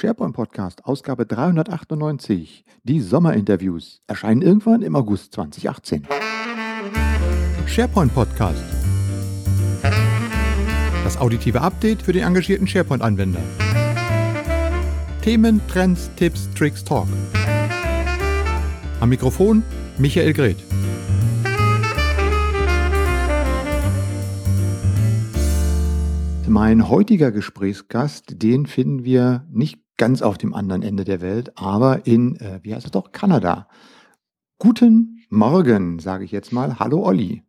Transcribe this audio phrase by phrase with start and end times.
[0.00, 2.64] SharePoint Podcast, Ausgabe 398.
[2.84, 6.08] Die Sommerinterviews erscheinen irgendwann im August 2018.
[7.66, 8.64] SharePoint Podcast.
[11.04, 13.42] Das auditive Update für den engagierten SharePoint-Anwender.
[15.20, 17.06] Themen, Trends, Tipps, Tricks, Talk.
[19.00, 19.62] Am Mikrofon
[19.98, 20.64] Michael Greth.
[26.48, 32.06] Mein heutiger Gesprächsgast, den finden wir nicht ganz auf dem anderen Ende der Welt, aber
[32.06, 33.68] in, äh, wie heißt es doch, Kanada.
[34.58, 36.78] Guten Morgen, sage ich jetzt mal.
[36.78, 37.42] Hallo Olli.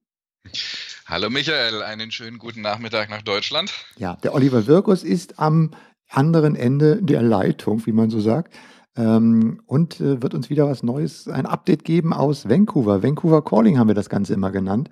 [1.05, 3.71] Hallo Michael, einen schönen guten Nachmittag nach Deutschland.
[3.97, 5.71] Ja, der Oliver Wirkus ist am
[6.09, 8.53] anderen Ende der Leitung, wie man so sagt,
[8.97, 13.01] ähm, und äh, wird uns wieder was Neues, ein Update geben aus Vancouver.
[13.01, 14.89] Vancouver Calling haben wir das Ganze immer genannt.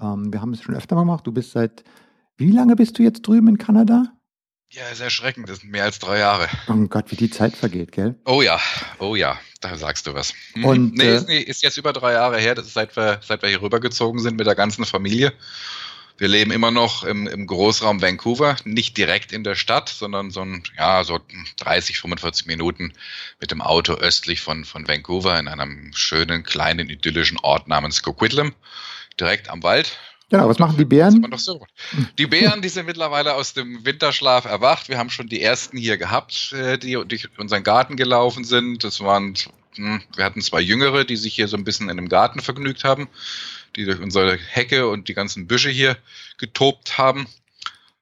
[0.00, 1.26] Ähm, wir haben es schon öfter mal gemacht.
[1.26, 1.84] Du bist seit
[2.38, 4.13] wie lange bist du jetzt drüben in Kanada?
[4.74, 5.48] Ja, ist erschreckend.
[5.48, 6.48] Das sind mehr als drei Jahre.
[6.66, 8.16] Oh Gott, wie die Zeit vergeht, gell?
[8.24, 8.58] Oh ja,
[8.98, 10.34] oh ja, da sagst du was.
[10.54, 10.64] Mhm.
[10.64, 13.20] Und, nee, äh, ist, nee, ist, jetzt über drei Jahre her, das ist seit wir,
[13.22, 15.32] seit wir hier rübergezogen sind mit der ganzen Familie.
[16.18, 20.40] Wir leben immer noch im, im Großraum Vancouver, nicht direkt in der Stadt, sondern so,
[20.40, 21.20] ein, ja, so
[21.58, 22.94] 30, 45 Minuten
[23.40, 28.54] mit dem Auto östlich von, von Vancouver in einem schönen, kleinen, idyllischen Ort namens Coquitlam,
[29.20, 29.96] direkt am Wald.
[30.34, 31.24] Genau, was machen die Bären?
[31.36, 31.64] So.
[32.18, 34.88] Die Bären, die sind mittlerweile aus dem Winterschlaf erwacht.
[34.88, 38.82] Wir haben schon die ersten hier gehabt, äh, die durch unseren Garten gelaufen sind.
[38.82, 39.34] Das waren,
[39.76, 42.82] hm, wir hatten zwei Jüngere, die sich hier so ein bisschen in dem Garten vergnügt
[42.82, 43.06] haben,
[43.76, 45.96] die durch unsere Hecke und die ganzen Büsche hier
[46.36, 47.28] getobt haben.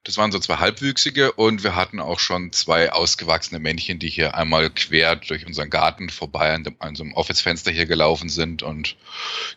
[0.05, 4.34] Das waren so zwei Halbwüchsige und wir hatten auch schon zwei ausgewachsene Männchen, die hier
[4.34, 8.62] einmal quer durch unseren Garten vorbei an, dem, an so einem Office-Fenster hier gelaufen sind.
[8.62, 8.97] Und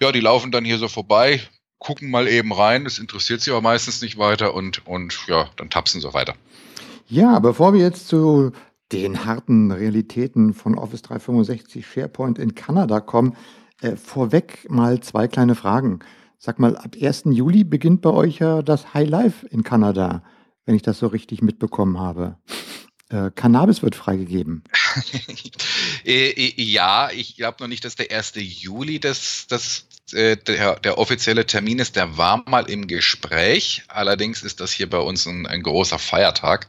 [0.01, 1.41] ja, die laufen dann hier so vorbei,
[1.79, 5.69] gucken mal eben rein, das interessiert sie aber meistens nicht weiter und, und ja, dann
[5.69, 6.35] tapsen sie weiter.
[7.07, 8.51] Ja, bevor wir jetzt zu
[8.91, 13.35] den harten Realitäten von Office 365 SharePoint in Kanada kommen,
[13.81, 15.99] äh, vorweg mal zwei kleine Fragen.
[16.37, 17.23] Sag mal, ab 1.
[17.31, 20.23] Juli beginnt bei euch ja das High Life in Kanada,
[20.65, 22.37] wenn ich das so richtig mitbekommen habe.
[23.09, 24.63] Äh, Cannabis wird freigegeben.
[26.05, 28.33] Äh, äh, ja, ich glaube noch nicht, dass der 1.
[28.35, 33.83] Juli das, das äh, der, der, offizielle Termin ist, der war mal im Gespräch.
[33.87, 36.67] Allerdings ist das hier bei uns ein, ein, großer Feiertag.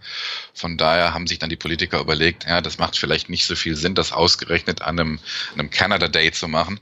[0.54, 3.76] Von daher haben sich dann die Politiker überlegt, ja, das macht vielleicht nicht so viel
[3.76, 5.20] Sinn, das ausgerechnet an einem,
[5.54, 6.80] einem Canada Day zu machen.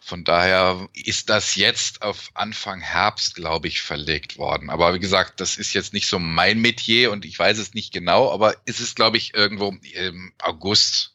[0.00, 4.70] Von daher ist das jetzt auf Anfang Herbst, glaube ich, verlegt worden.
[4.70, 7.92] Aber wie gesagt, das ist jetzt nicht so mein Metier und ich weiß es nicht
[7.92, 11.12] genau, aber es ist, glaube ich, irgendwo im August.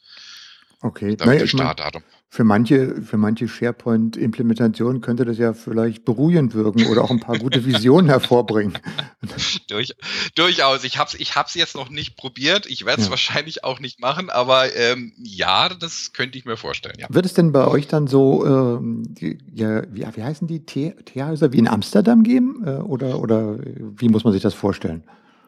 [0.82, 2.04] Okay, naja, Startdatum.
[2.34, 7.38] Für manche, für manche SharePoint-Implementationen könnte das ja vielleicht beruhigend wirken oder auch ein paar
[7.38, 8.78] gute Visionen hervorbringen.
[9.68, 9.94] Durch,
[10.36, 10.86] durchaus.
[10.86, 12.68] Ich habe es ich hab's jetzt noch nicht probiert.
[12.68, 13.12] Ich werde es ja.
[13.12, 16.96] wahrscheinlich auch nicht machen, aber ähm, ja, das könnte ich mir vorstellen.
[17.00, 17.08] Ja.
[17.10, 21.52] Wird es denn bei euch dann so, ähm, die, ja, wie, wie heißen die Teehäuser
[21.52, 22.64] wie in Amsterdam geben?
[22.66, 25.04] Äh, oder, oder wie muss man sich das vorstellen?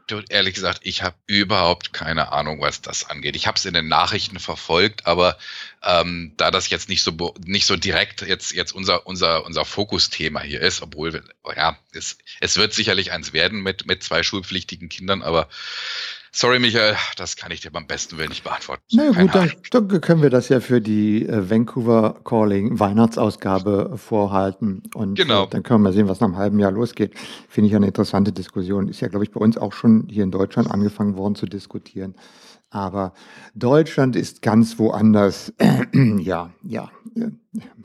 [0.07, 3.37] Du, ehrlich gesagt, ich habe überhaupt keine Ahnung, was das angeht.
[3.37, 5.37] Ich habe es in den Nachrichten verfolgt, aber
[5.83, 10.41] ähm, da das jetzt nicht so nicht so direkt jetzt jetzt unser unser unser Fokusthema
[10.41, 11.23] hier ist, obwohl
[11.55, 15.47] ja es, es wird sicherlich eins werden mit mit zwei schulpflichtigen Kindern, aber
[16.35, 18.81] Sorry, Michael, das kann ich dir beim besten Willen nicht beantworten.
[18.91, 24.81] Na gut, dann, dann, können wir das ja für die äh, Vancouver Calling Weihnachtsausgabe vorhalten.
[24.95, 25.43] Und genau.
[25.43, 27.13] äh, dann können wir mal sehen, was nach einem halben Jahr losgeht.
[27.47, 28.87] Finde ich eine interessante Diskussion.
[28.87, 32.15] Ist ja, glaube ich, bei uns auch schon hier in Deutschland angefangen worden zu diskutieren.
[32.73, 33.13] Aber
[33.53, 35.53] Deutschland ist ganz woanders.
[35.93, 37.29] ja, ja, äh,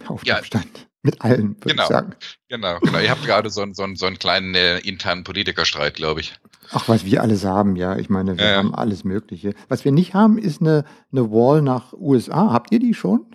[0.06, 0.42] auf ja.
[0.42, 1.82] Stand mit allen, würde genau.
[1.82, 2.12] ich sagen.
[2.48, 2.98] Genau, genau.
[2.98, 6.34] Ihr habt gerade so, einen, so, einen, so einen kleinen äh, internen Politikerstreit, glaube ich.
[6.72, 7.96] Ach, was wir alles haben, ja.
[7.96, 9.54] Ich meine, wir ja, haben alles Mögliche.
[9.68, 12.50] Was wir nicht haben, ist eine, eine Wall nach USA.
[12.50, 13.26] Habt ihr die schon?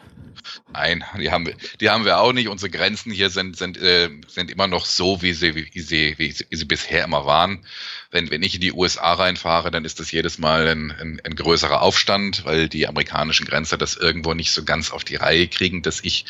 [0.71, 2.47] Nein, die haben wir, die haben wir auch nicht.
[2.47, 6.31] Unsere Grenzen hier sind, sind, äh, sind immer noch so, wie sie, wie, sie, wie,
[6.31, 7.65] sie, wie sie bisher immer waren.
[8.11, 11.35] Wenn, wenn ich in die USA reinfahre, dann ist das jedes Mal ein, ein, ein
[11.35, 15.81] größerer Aufstand, weil die amerikanischen Grenzer das irgendwo nicht so ganz auf die Reihe kriegen,
[15.81, 16.25] dass ich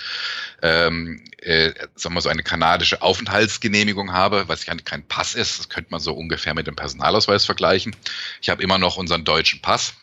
[0.62, 5.60] ähm, äh, sagen wir so eine kanadische Aufenthaltsgenehmigung habe, was ja kein Pass ist.
[5.60, 7.96] Das könnte man so ungefähr mit dem Personalausweis vergleichen.
[8.42, 9.94] Ich habe immer noch unseren deutschen Pass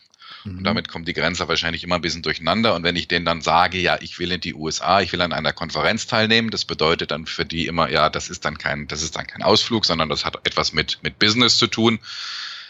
[0.44, 0.64] und mhm.
[0.64, 2.74] damit kommt die Grenze wahrscheinlich immer ein bisschen durcheinander.
[2.74, 5.32] Und wenn ich denen dann sage, ja, ich will in die USA, ich will an
[5.32, 9.02] einer Konferenz teilnehmen, das bedeutet dann für die immer, ja, das ist dann kein, das
[9.02, 11.98] ist dann kein Ausflug, sondern das hat etwas mit, mit Business zu tun.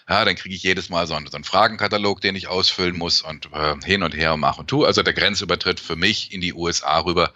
[0.08, 3.22] Ja, dann kriege ich jedes Mal so einen, so einen, Fragenkatalog, den ich ausfüllen muss
[3.22, 4.84] und äh, hin und her und mach und tu.
[4.84, 7.32] Also der Grenzübertritt für mich in die USA rüber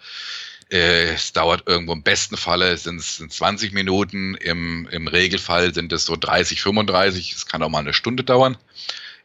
[0.71, 5.93] äh, es dauert irgendwo im besten Falle sind es 20 Minuten, im, im Regelfall sind
[5.93, 8.57] es so 30, 35, es kann auch mal eine Stunde dauern.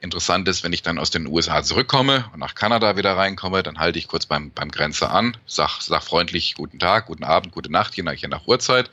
[0.01, 3.79] Interessant ist, wenn ich dann aus den USA zurückkomme und nach Kanada wieder reinkomme, dann
[3.79, 7.71] halte ich kurz beim, beim Grenzer an, sag, sag freundlich guten Tag, guten Abend, gute
[7.71, 8.91] Nacht, je nach, je nach Uhrzeit.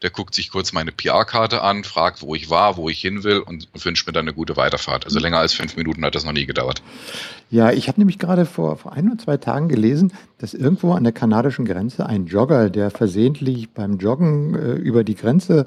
[0.00, 3.40] Der guckt sich kurz meine PR-Karte an, fragt, wo ich war, wo ich hin will
[3.40, 5.04] und wünscht mir dann eine gute Weiterfahrt.
[5.04, 6.82] Also länger als fünf Minuten hat das noch nie gedauert.
[7.50, 11.02] Ja, ich habe nämlich gerade vor, vor ein oder zwei Tagen gelesen, dass irgendwo an
[11.02, 15.66] der kanadischen Grenze ein Jogger, der versehentlich beim Joggen äh, über die Grenze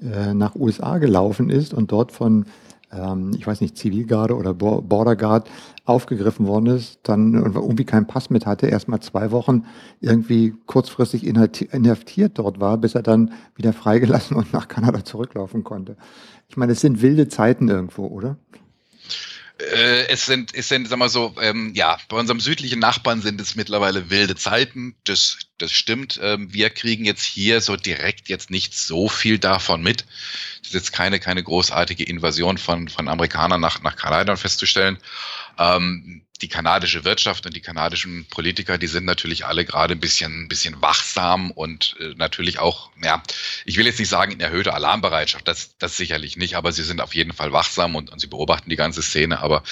[0.00, 2.46] äh, nach USA gelaufen ist und dort von
[2.92, 5.48] ähm, ich weiß nicht, Zivilgarde oder Border Guard
[5.84, 9.64] aufgegriffen worden ist, dann irgendwie keinen Pass mit hatte, erst mal zwei Wochen
[10.00, 15.96] irgendwie kurzfristig inhaftiert dort war, bis er dann wieder freigelassen und nach Kanada zurücklaufen konnte.
[16.48, 18.36] Ich meine, es sind wilde Zeiten irgendwo, oder?
[19.70, 23.40] Äh, es sind, es sind, sag mal so, ähm, ja, bei unserem südlichen Nachbarn sind
[23.40, 24.96] es mittlerweile wilde Zeiten.
[25.04, 26.18] Das, das stimmt.
[26.22, 30.04] Ähm, wir kriegen jetzt hier so direkt jetzt nicht so viel davon mit.
[30.62, 34.98] Es ist jetzt keine, keine großartige Invasion von, von Amerikanern nach, nach Kanada festzustellen.
[35.58, 40.48] Ähm, die kanadische Wirtschaft und die kanadischen Politiker, die sind natürlich alle gerade ein bisschen,
[40.48, 43.22] bisschen wachsam und äh, natürlich auch, ja,
[43.64, 47.00] ich will jetzt nicht sagen in erhöhter Alarmbereitschaft, das, das sicherlich nicht, aber sie sind
[47.00, 49.40] auf jeden Fall wachsam und, und sie beobachten die ganze Szene.
[49.40, 49.62] Aber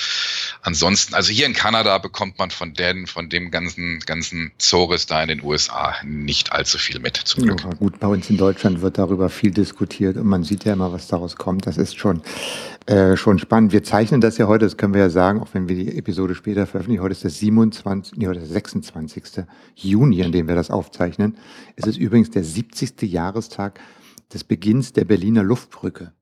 [0.63, 5.23] ansonsten, also hier in Kanada bekommt man von den, von dem ganzen, ganzen Zores da
[5.23, 7.63] in den USA nicht allzu viel mit, zum Glück.
[7.65, 10.93] Ja, gut, bei uns in Deutschland wird darüber viel diskutiert und man sieht ja immer,
[10.93, 11.67] was daraus kommt.
[11.67, 12.23] Das ist schon,
[12.87, 13.73] äh, schon spannend.
[13.73, 16.35] Wir zeichnen das ja heute, das können wir ja sagen, auch wenn wir die Episode
[16.35, 17.03] später veröffentlichen.
[17.03, 19.45] Heute ist der 27, nee, heute der 26.
[19.75, 21.37] Juni, an dem wir das aufzeichnen.
[21.77, 23.03] Es ist übrigens der 70.
[23.03, 23.81] Jahrestag
[24.33, 26.13] des Beginns der Berliner Luftbrücke.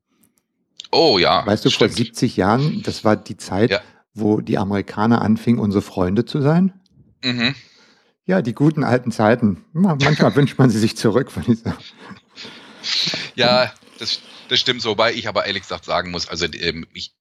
[0.91, 1.45] Oh ja.
[1.45, 1.91] Weißt du, stimmt.
[1.91, 3.81] vor 70 Jahren, das war die Zeit, ja.
[4.13, 6.73] wo die Amerikaner anfingen, unsere Freunde zu sein.
[7.23, 7.55] Mhm.
[8.25, 9.65] Ja, die guten alten Zeiten.
[9.73, 11.77] Manchmal wünscht man sie sich zurück, würde ich sagen.
[13.35, 14.19] Ja, das,
[14.49, 17.15] das stimmt so, wobei ich aber ehrlich gesagt sagen muss, also ähm, ich,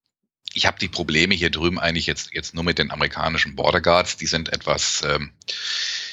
[0.55, 4.17] ich habe die Probleme hier drüben eigentlich jetzt, jetzt nur mit den amerikanischen Border Guards.
[4.17, 5.33] Die sind etwas, ähm,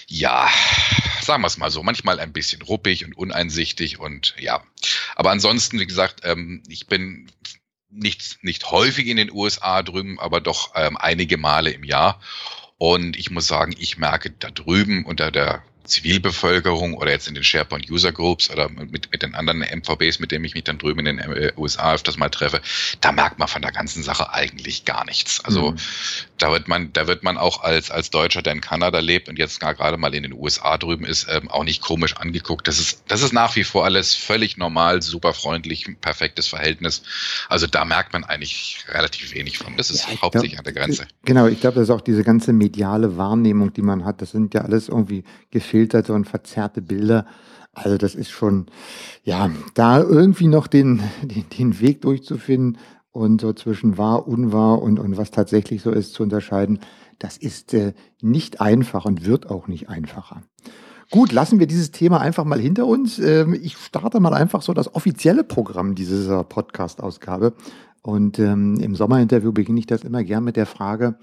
[0.08, 0.50] ja,
[1.22, 4.64] sagen wir es mal so, manchmal ein bisschen ruppig und uneinsichtig und ja.
[5.16, 7.32] Aber ansonsten, wie gesagt, ähm, ich bin
[7.90, 12.22] nicht, nicht häufig in den USA drüben, aber doch ähm, einige Male im Jahr.
[12.78, 17.44] Und ich muss sagen, ich merke da drüben unter der Zivilbevölkerung oder jetzt in den
[17.44, 21.06] SharePoint User Groups oder mit, mit den anderen MVBs, mit denen ich mich dann drüben
[21.06, 22.62] in den äh, USA öfters mal treffe,
[23.02, 25.44] da merkt man von der ganzen Sache eigentlich gar nichts.
[25.44, 25.78] Also mhm.
[26.38, 29.38] da wird man, da wird man auch als, als Deutscher, der in Kanada lebt und
[29.38, 32.68] jetzt gerade mal in den USA drüben ist, ähm, auch nicht komisch angeguckt.
[32.68, 37.04] Das ist, das ist nach wie vor alles völlig normal, super freundlich, perfektes Verhältnis.
[37.50, 39.78] Also da merkt man eigentlich relativ wenig von.
[39.78, 41.08] Das ist ja, hauptsächlich glaub, an der Grenze.
[41.24, 44.22] Genau, ich glaube, das ist auch diese ganze mediale Wahrnehmung, die man hat.
[44.22, 47.26] Das sind ja alles irgendwie gefilmt gefilterte und verzerrte Bilder.
[47.74, 48.68] Also das ist schon,
[49.26, 52.78] ja, da irgendwie noch den, den, den Weg durchzufinden
[53.12, 56.80] und so zwischen wahr, unwahr und, und was tatsächlich so ist zu unterscheiden,
[57.20, 60.42] das ist äh, nicht einfach und wird auch nicht einfacher.
[61.12, 63.20] Gut, lassen wir dieses Thema einfach mal hinter uns.
[63.20, 67.54] Ähm, ich starte mal einfach so das offizielle Programm dieser Podcast-Ausgabe.
[68.02, 71.18] Und ähm, im Sommerinterview beginne ich das immer gern mit der Frage,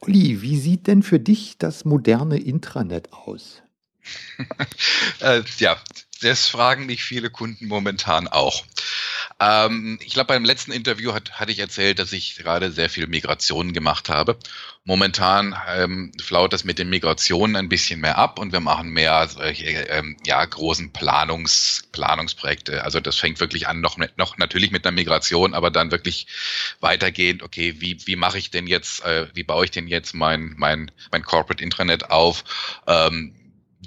[0.00, 3.62] Olli, wie sieht denn für dich das moderne Intranet aus?
[5.20, 5.80] äh, ja,
[6.22, 8.64] das fragen mich viele Kunden momentan auch.
[9.38, 13.06] Ähm, ich glaube, beim letzten Interview hat, hatte ich erzählt, dass ich gerade sehr viel
[13.06, 14.38] Migrationen gemacht habe.
[14.84, 19.28] Momentan ähm, flaut das mit den Migrationen ein bisschen mehr ab und wir machen mehr
[19.28, 22.82] solche ähm, ja, großen Planungs, Planungsprojekte.
[22.82, 26.28] Also das fängt wirklich an, noch, noch natürlich mit einer Migration, aber dann wirklich
[26.80, 30.54] weitergehend, okay, wie, wie mache ich denn jetzt, äh, wie baue ich denn jetzt mein,
[30.56, 32.44] mein, mein Corporate Intranet auf?
[32.86, 33.34] Ähm,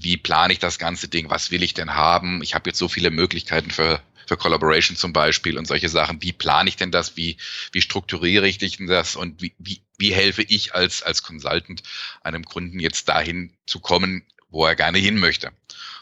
[0.03, 2.41] wie plane ich das ganze Ding, was will ich denn haben?
[2.43, 6.21] Ich habe jetzt so viele Möglichkeiten für, für Collaboration zum Beispiel und solche Sachen.
[6.21, 7.17] Wie plane ich denn das?
[7.17, 7.37] Wie,
[7.71, 9.15] wie strukturiere ich denn das?
[9.15, 11.83] Und wie, wie, wie helfe ich als, als Consultant
[12.21, 15.51] einem Kunden jetzt dahin zu kommen, wo er gerne hin möchte?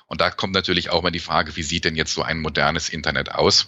[0.08, 2.90] Und da kommt natürlich auch mal die Frage, wie sieht denn jetzt so ein modernes
[2.90, 3.68] Internet aus?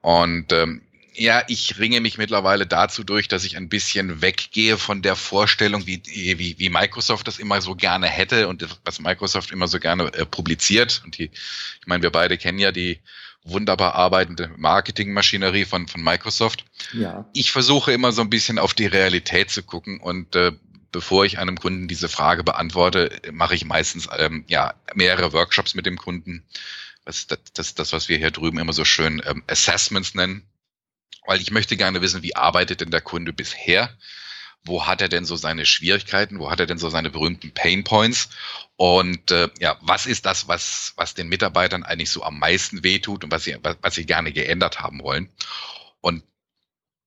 [0.00, 0.82] Und ähm,
[1.18, 5.86] ja, ich ringe mich mittlerweile dazu durch, dass ich ein bisschen weggehe von der Vorstellung,
[5.86, 10.12] wie, wie, wie Microsoft das immer so gerne hätte und was Microsoft immer so gerne
[10.14, 11.02] äh, publiziert.
[11.04, 13.00] Und die, ich meine, wir beide kennen ja die
[13.42, 16.64] wunderbar arbeitende Marketingmaschinerie von, von Microsoft.
[16.92, 17.28] Ja.
[17.32, 20.52] Ich versuche immer so ein bisschen auf die Realität zu gucken und äh,
[20.92, 25.86] bevor ich einem Kunden diese Frage beantworte, mache ich meistens ähm, ja mehrere Workshops mit
[25.86, 26.44] dem Kunden.
[27.04, 30.44] Das ist das, das, das, was wir hier drüben immer so schön ähm, Assessments nennen
[31.28, 33.90] weil ich möchte gerne wissen, wie arbeitet denn der Kunde bisher?
[34.64, 36.38] Wo hat er denn so seine Schwierigkeiten?
[36.38, 38.30] Wo hat er denn so seine berühmten Pain Points?
[38.76, 43.24] Und äh, ja, was ist das, was, was den Mitarbeitern eigentlich so am meisten wehtut
[43.24, 45.28] und was sie, was, was sie gerne geändert haben wollen?
[46.00, 46.24] Und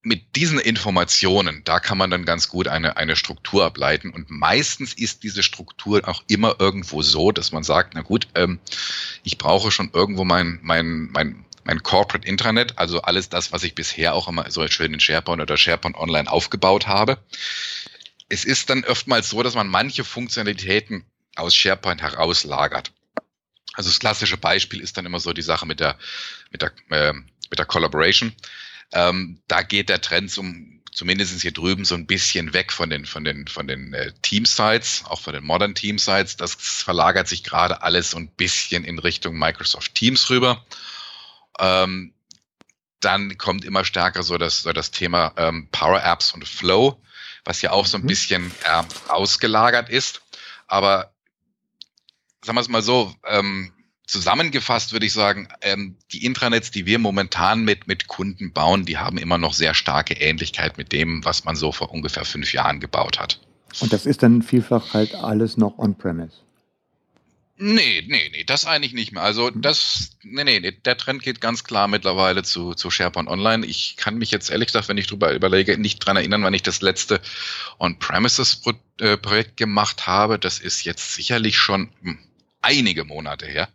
[0.04, 4.12] mit diesen Informationen, da kann man dann ganz gut eine, eine Struktur ableiten.
[4.12, 8.60] Und meistens ist diese Struktur auch immer irgendwo so, dass man sagt, na gut, ähm,
[9.24, 13.76] ich brauche schon irgendwo mein, mein, mein, mein Corporate Intranet, also alles das, was ich
[13.76, 17.18] bisher auch immer so schön in SharePoint oder SharePoint Online aufgebaut habe.
[18.30, 22.92] Es ist dann oftmals so, dass man manche Funktionalitäten aus SharePoint herauslagert.
[23.74, 25.98] Also das klassische Beispiel ist dann immer so die Sache mit der,
[26.52, 28.34] mit der, äh, mit der Collaboration.
[28.94, 33.06] Ähm, da geht der Trend zum, zumindest hier drüben so ein bisschen weg von den,
[33.06, 36.36] von den, von den äh, Team-Sites, auch von den Modern Team-Sites.
[36.36, 40.66] Das verlagert sich gerade alles so ein bisschen in Richtung Microsoft Teams rüber.
[41.62, 42.14] Ähm,
[43.00, 47.02] dann kommt immer stärker so das, so das Thema ähm, Power Apps und Flow,
[47.46, 48.08] was ja auch so ein mhm.
[48.08, 50.22] bisschen äh, ausgelagert ist.
[50.68, 51.12] Aber
[52.44, 53.72] sagen wir es mal so, ähm,
[54.06, 58.98] zusammengefasst würde ich sagen, ähm, die Intranets, die wir momentan mit, mit Kunden bauen, die
[58.98, 62.80] haben immer noch sehr starke Ähnlichkeit mit dem, was man so vor ungefähr fünf Jahren
[62.80, 63.40] gebaut hat.
[63.80, 66.36] Und das ist dann vielfach halt alles noch on-premise.
[67.64, 69.22] Nee, nee, nee, das eigentlich nicht mehr.
[69.22, 69.62] Also mhm.
[69.62, 73.64] das, nee, nee, der Trend geht ganz klar mittlerweile zu, zu SharePoint Online.
[73.68, 76.64] Ich kann mich jetzt ehrlich gesagt, wenn ich drüber überlege, nicht dran erinnern, wann ich
[76.64, 77.22] das letzte
[77.78, 80.40] On-Premises-Projekt gemacht habe.
[80.40, 82.18] Das ist jetzt sicherlich schon hm,
[82.62, 83.70] einige Monate her.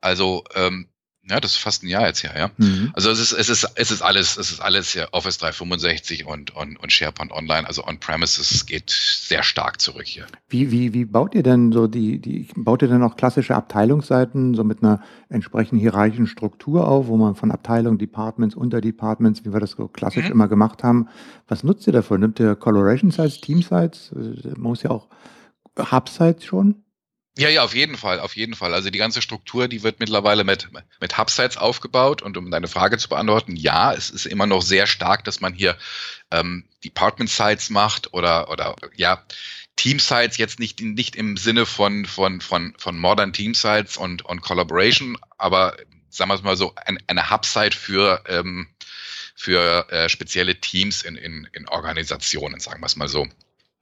[0.00, 0.88] Also ähm,
[1.28, 2.50] ja, das ist fast ein Jahr jetzt her, ja.
[2.56, 2.90] Mhm.
[2.94, 6.56] Also es ist, es ist, es ist alles, es ist alles ja Office 365 und,
[6.56, 10.26] und, und SharePoint Online, also on-premises geht sehr stark zurück hier.
[10.48, 14.54] Wie, wie, wie baut ihr denn so die, die, baut ihr denn auch klassische Abteilungsseiten
[14.54, 19.60] so mit einer entsprechenden hierarchischen Struktur auf, wo man von Abteilungen, Departments, Unterdepartments, wie wir
[19.60, 20.32] das so klassisch mhm.
[20.32, 21.08] immer gemacht haben,
[21.48, 22.20] was nutzt ihr davon?
[22.20, 24.10] Nimmt ihr Coloration Sites, Team Sites?
[24.12, 25.08] Man muss ja auch
[25.78, 26.82] Hub Sites schon?
[27.40, 28.74] Ja, ja, auf jeden Fall, auf jeden Fall.
[28.74, 30.68] Also die ganze Struktur, die wird mittlerweile mit,
[31.00, 32.20] mit Hubsites aufgebaut.
[32.20, 35.54] Und um deine Frage zu beantworten, ja, es ist immer noch sehr stark, dass man
[35.54, 35.78] hier
[36.30, 39.24] ähm, Department Sites macht oder, oder ja,
[39.76, 44.22] Team Sites jetzt nicht, nicht im Sinne von, von, von, von Modern Team Sites und,
[44.22, 45.78] und Collaboration, aber
[46.10, 48.68] sagen wir es mal so, ein, eine Hubsite für, ähm,
[49.34, 53.26] für äh, spezielle Teams in, in, in Organisationen, sagen wir es mal so.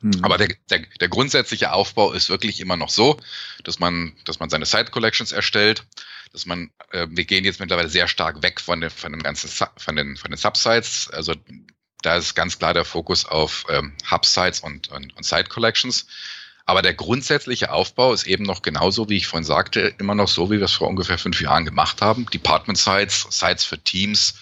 [0.01, 0.25] Mhm.
[0.25, 3.19] Aber der, der, der grundsätzliche Aufbau ist wirklich immer noch so,
[3.65, 5.85] dass man, dass man seine Site Collections erstellt,
[6.33, 9.51] dass man, äh, wir gehen jetzt mittlerweile sehr stark weg von den, von den ganzen,
[9.77, 11.09] von den, von den Subsites.
[11.11, 11.35] Also
[12.03, 16.07] da ist ganz klar der Fokus auf ähm, Hub-Sites und, und, und Site Collections.
[16.65, 20.51] Aber der grundsätzliche Aufbau ist eben noch genauso, wie ich vorhin sagte, immer noch so,
[20.51, 22.27] wie wir es vor ungefähr fünf Jahren gemacht haben.
[22.27, 24.35] Department Sites, Sites für Teams,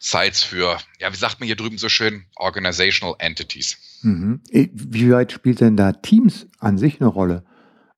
[0.00, 3.76] Sites für, ja, wie sagt man hier drüben so schön, Organizational Entities.
[4.02, 4.40] Mhm.
[4.50, 7.44] Wie weit spielt denn da Teams an sich eine Rolle?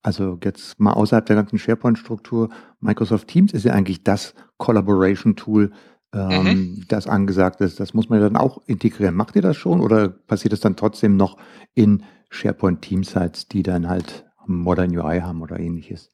[0.02, 2.50] Also jetzt mal außerhalb der ganzen SharePoint-Struktur,
[2.80, 5.72] Microsoft Teams ist ja eigentlich das Collaboration-Tool,
[6.14, 6.84] ähm, mhm.
[6.86, 7.80] das angesagt ist.
[7.80, 9.16] Das muss man ja dann auch integrieren.
[9.16, 11.36] Macht ihr das schon oder passiert es dann trotzdem noch
[11.74, 16.12] in SharePoint Team-Sites, die dann halt Modern UI haben oder ähnliches?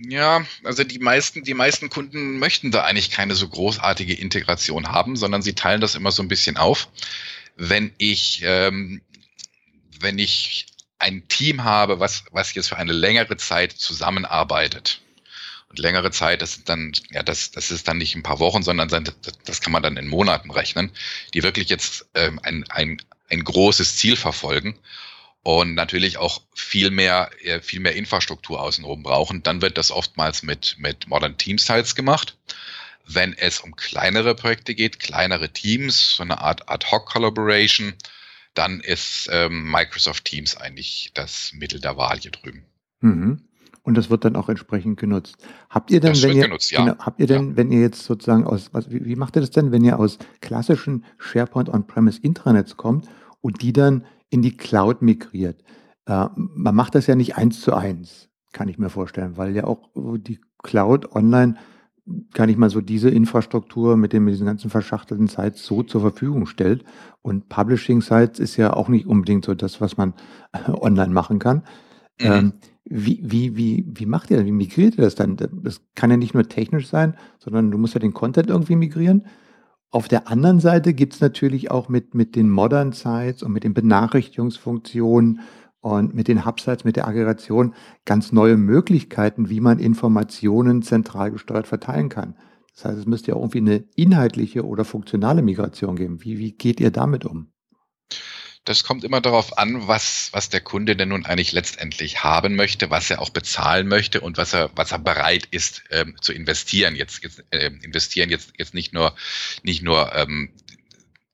[0.00, 5.16] Ja, also die meisten, die meisten Kunden möchten da eigentlich keine so großartige Integration haben,
[5.16, 6.88] sondern sie teilen das immer so ein bisschen auf.
[7.56, 9.02] Wenn ich, ähm,
[10.00, 10.66] wenn ich
[11.00, 15.00] ein Team habe, was, was jetzt für eine längere Zeit zusammenarbeitet,
[15.68, 18.62] und längere Zeit, das sind dann, ja, das, das ist dann nicht ein paar Wochen,
[18.62, 19.02] sondern das,
[19.44, 20.90] das kann man dann in Monaten rechnen,
[21.34, 24.78] die wirklich jetzt ähm, ein, ein, ein großes Ziel verfolgen
[25.48, 30.42] und natürlich auch viel mehr, äh, viel mehr Infrastruktur außenrum brauchen, dann wird das oftmals
[30.42, 32.36] mit, mit Modern Team Sites gemacht.
[33.06, 37.94] Wenn es um kleinere Projekte geht, kleinere Teams, so eine Art Ad-Hoc-Collaboration,
[38.52, 42.66] dann ist ähm, Microsoft Teams eigentlich das Mittel der Wahl hier drüben.
[43.00, 43.40] Mhm.
[43.84, 45.36] Und das wird dann auch entsprechend genutzt.
[45.70, 46.84] Habt ihr denn, das wenn ihr, genutzt, ja.
[46.84, 47.56] genau, habt ihr denn, ja.
[47.56, 50.18] wenn ihr jetzt sozusagen aus, was, wie, wie macht ihr das denn, wenn ihr aus
[50.42, 53.08] klassischen SharePoint On-Premise Intranets kommt
[53.40, 55.62] und die dann in die Cloud migriert.
[56.06, 59.64] Äh, man macht das ja nicht eins zu eins, kann ich mir vorstellen, weil ja
[59.64, 61.56] auch die Cloud online
[62.32, 66.00] gar nicht mal so diese Infrastruktur mit, den, mit diesen ganzen verschachtelten Sites so zur
[66.00, 66.84] Verfügung stellt.
[67.22, 70.14] Und Publishing Sites ist ja auch nicht unbedingt so das, was man
[70.68, 71.58] online machen kann.
[72.20, 72.26] Mhm.
[72.26, 72.52] Ähm,
[72.84, 74.46] wie, wie, wie, wie macht ihr das?
[74.46, 75.36] Wie migriert ihr das dann?
[75.36, 79.26] Das kann ja nicht nur technisch sein, sondern du musst ja den Content irgendwie migrieren.
[79.90, 83.64] Auf der anderen Seite gibt es natürlich auch mit, mit den Modern Sites und mit
[83.64, 85.40] den Benachrichtigungsfunktionen
[85.80, 91.66] und mit den Hubsites, mit der Aggregation ganz neue Möglichkeiten, wie man Informationen zentral gesteuert
[91.66, 92.34] verteilen kann.
[92.74, 96.22] Das heißt, es müsste ja irgendwie eine inhaltliche oder funktionale Migration geben.
[96.22, 97.48] Wie, wie geht ihr damit um?
[98.64, 102.90] Das kommt immer darauf an, was, was der Kunde denn nun eigentlich letztendlich haben möchte,
[102.90, 106.94] was er auch bezahlen möchte und was er, was er bereit ist ähm, zu investieren.
[106.94, 109.14] Jetzt, jetzt äh, investieren jetzt, jetzt nicht nur,
[109.62, 110.50] nicht nur ähm,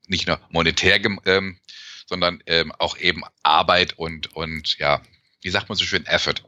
[0.07, 1.59] nicht nur monetär, ähm,
[2.07, 5.03] sondern ähm, auch eben Arbeit und, und ja,
[5.43, 6.43] wie sagt man so schön, Effort.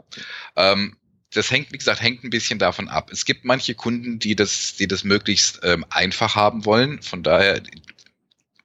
[0.56, 0.96] Ähm,
[1.32, 3.10] das hängt, wie gesagt, hängt ein bisschen davon ab.
[3.10, 7.02] Es gibt manche Kunden, die das, die das möglichst ähm, einfach haben wollen.
[7.02, 7.62] Von daher,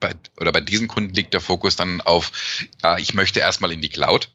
[0.02, 2.32] bei, oder bei diesen Kunden liegt der Fokus dann auf,
[2.84, 4.30] ja, ich möchte erstmal in die Cloud.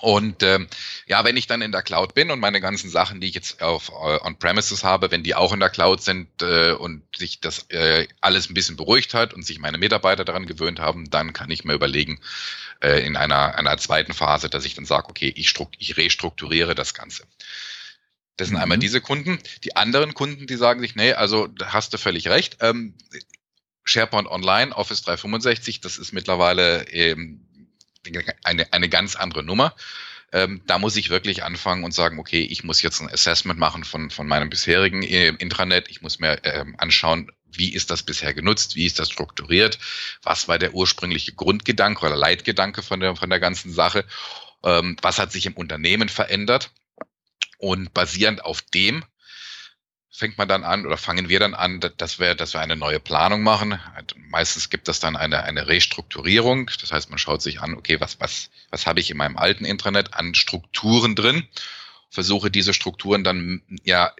[0.00, 0.66] Und ähm,
[1.06, 3.62] ja, wenn ich dann in der Cloud bin und meine ganzen Sachen, die ich jetzt
[3.62, 7.66] auf äh, On-Premises habe, wenn die auch in der Cloud sind äh, und sich das
[7.68, 11.50] äh, alles ein bisschen beruhigt hat und sich meine Mitarbeiter daran gewöhnt haben, dann kann
[11.50, 12.18] ich mir überlegen,
[12.80, 16.94] äh, in einer, einer zweiten Phase, dass ich dann sage, okay, ich, ich restrukturiere das
[16.94, 17.24] Ganze.
[18.38, 18.62] Das sind mhm.
[18.62, 19.38] einmal diese Kunden.
[19.64, 22.56] Die anderen Kunden, die sagen sich, nee, also da hast du völlig recht.
[22.60, 22.94] Ähm,
[23.84, 27.46] SharePoint Online, Office 365, das ist mittlerweile ähm,
[28.44, 29.74] eine, eine ganz andere Nummer.
[30.32, 33.82] Ähm, da muss ich wirklich anfangen und sagen, okay, ich muss jetzt ein Assessment machen
[33.82, 35.88] von, von meinem bisherigen äh, Intranet.
[35.88, 39.78] Ich muss mir ähm, anschauen, wie ist das bisher genutzt, wie ist das strukturiert,
[40.22, 44.04] was war der ursprüngliche Grundgedanke oder Leitgedanke von der, von der ganzen Sache,
[44.62, 46.70] ähm, was hat sich im Unternehmen verändert.
[47.58, 49.04] Und basierend auf dem
[50.10, 52.98] fängt man dann an oder fangen wir dann an, dass wir, dass wir eine neue
[52.98, 53.78] Planung machen.
[54.16, 56.70] Meistens gibt es dann eine, eine Restrukturierung.
[56.80, 59.64] Das heißt, man schaut sich an, okay, was, was, was habe ich in meinem alten
[59.64, 61.46] Intranet an Strukturen drin?
[62.10, 64.12] Versuche diese Strukturen dann ja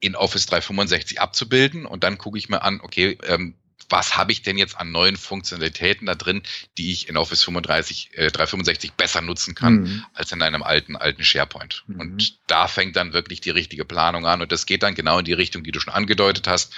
[0.00, 3.56] in Office 365 abzubilden und dann gucke ich mir an, okay, ähm,
[3.88, 6.42] was habe ich denn jetzt an neuen Funktionalitäten da drin,
[6.78, 10.04] die ich in Office 35, äh, 365 besser nutzen kann mhm.
[10.14, 11.84] als in einem alten, alten SharePoint.
[11.86, 12.00] Mhm.
[12.00, 15.24] Und da fängt dann wirklich die richtige Planung an und das geht dann genau in
[15.24, 16.72] die Richtung, die du schon angedeutet hast.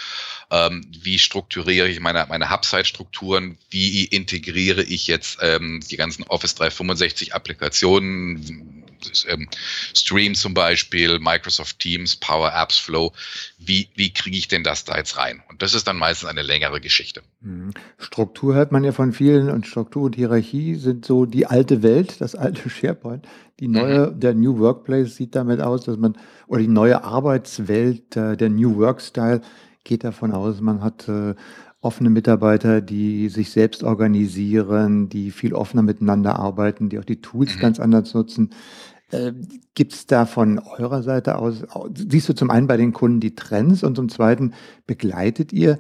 [0.51, 3.59] Ähm, wie strukturiere ich meine, meine Hub-Site-Strukturen?
[3.71, 8.78] Wie integriere ich jetzt ähm, die ganzen Office 365 Applikationen?
[9.29, 9.49] Ähm,
[9.95, 13.13] Stream zum Beispiel, Microsoft Teams, Power Apps Flow.
[13.59, 15.43] Wie, wie kriege ich denn das da jetzt rein?
[15.49, 17.23] Und das ist dann meistens eine längere Geschichte.
[17.41, 17.73] Mhm.
[17.99, 22.21] Struktur hört man ja von vielen und Struktur und Hierarchie sind so die alte Welt,
[22.21, 23.27] das alte SharePoint.
[23.61, 24.21] Die neue, mhm.
[24.21, 28.77] der New Workplace sieht damit aus, dass man, oder die neue Arbeitswelt, äh, der New
[28.77, 29.41] Work Style
[29.85, 31.35] geht davon aus, man hat äh,
[31.81, 37.57] offene Mitarbeiter, die sich selbst organisieren, die viel offener miteinander arbeiten, die auch die Tools
[37.57, 37.61] mhm.
[37.61, 38.51] ganz anders nutzen.
[39.11, 39.33] Äh,
[39.75, 41.65] Gibt es da von eurer Seite aus,
[41.95, 44.55] siehst du zum einen bei den Kunden die Trends und zum zweiten
[44.87, 45.79] begleitet ihr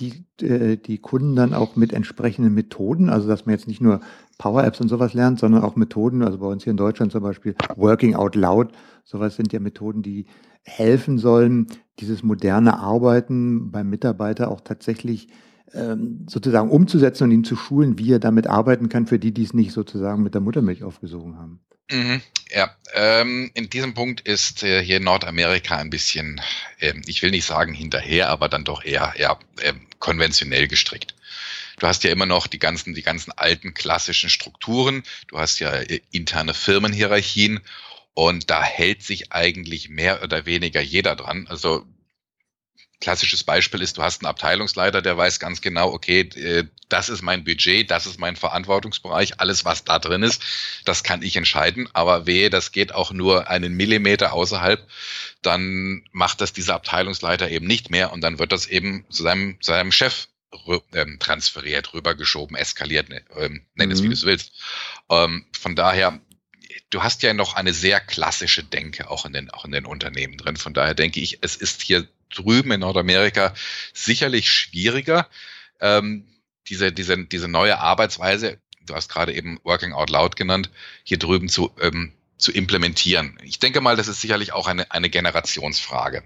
[0.00, 4.00] die, äh, die Kunden dann auch mit entsprechenden Methoden, also dass man jetzt nicht nur
[4.36, 7.22] Power Apps und sowas lernt, sondern auch Methoden, also bei uns hier in Deutschland zum
[7.22, 8.70] Beispiel Working Out Loud,
[9.04, 10.26] sowas sind ja Methoden, die
[10.62, 11.66] helfen sollen,
[12.00, 15.28] dieses moderne Arbeiten beim Mitarbeiter auch tatsächlich
[15.74, 19.42] ähm, sozusagen umzusetzen und ihn zu schulen, wie er damit arbeiten kann, für die, die
[19.42, 21.60] es nicht sozusagen mit der Muttermilch aufgesogen haben.
[21.90, 26.40] Mhm, ja, ähm, in diesem Punkt ist äh, hier Nordamerika ein bisschen,
[26.80, 31.14] ähm, ich will nicht sagen hinterher, aber dann doch eher, eher ähm, konventionell gestrickt.
[31.78, 35.02] Du hast ja immer noch die ganzen, die ganzen alten klassischen Strukturen.
[35.28, 37.60] Du hast ja äh, interne Firmenhierarchien
[38.18, 41.46] und da hält sich eigentlich mehr oder weniger jeder dran.
[41.48, 41.86] Also
[43.00, 47.22] klassisches Beispiel ist, du hast einen Abteilungsleiter, der weiß ganz genau, okay, äh, das ist
[47.22, 50.42] mein Budget, das ist mein Verantwortungsbereich, alles, was da drin ist,
[50.84, 51.88] das kann ich entscheiden.
[51.92, 54.84] Aber wehe, das geht auch nur einen Millimeter außerhalb,
[55.42, 59.60] dann macht das dieser Abteilungsleiter eben nicht mehr und dann wird das eben zu seinem,
[59.60, 60.26] zu seinem Chef
[60.92, 64.10] ähm, transferiert, rübergeschoben, eskaliert, ne, ähm, nenn es wie mhm.
[64.10, 64.52] du es willst.
[65.08, 66.20] Ähm, von daher,
[66.90, 70.36] du hast ja noch eine sehr klassische Denke auch in den, auch in den Unternehmen
[70.36, 70.56] drin.
[70.56, 73.54] Von daher denke ich, es ist hier drüben in Nordamerika
[73.92, 75.28] sicherlich schwieriger,
[75.80, 76.26] ähm,
[76.68, 80.70] diese, diese, diese neue Arbeitsweise, du hast gerade eben Working Out Loud genannt,
[81.04, 83.38] hier drüben zu, ähm, zu implementieren.
[83.42, 86.22] Ich denke mal, das ist sicherlich auch eine, eine Generationsfrage.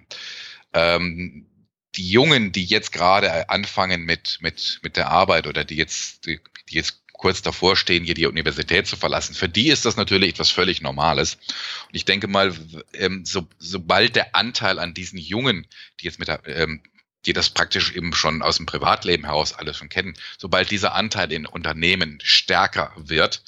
[0.72, 1.46] Ähm,
[1.94, 6.40] die Jungen, die jetzt gerade anfangen mit, mit, mit der Arbeit oder die jetzt, die,
[6.70, 9.34] die jetzt kurz davor stehen, hier die Universität zu verlassen.
[9.34, 11.34] Für die ist das natürlich etwas völlig Normales.
[11.34, 12.54] Und ich denke mal,
[12.94, 15.66] ähm, so, sobald der Anteil an diesen Jungen,
[16.00, 16.82] die jetzt mit der, ähm,
[17.24, 21.30] die das praktisch eben schon aus dem Privatleben heraus alles schon kennen, sobald dieser Anteil
[21.32, 23.44] in Unternehmen stärker wird,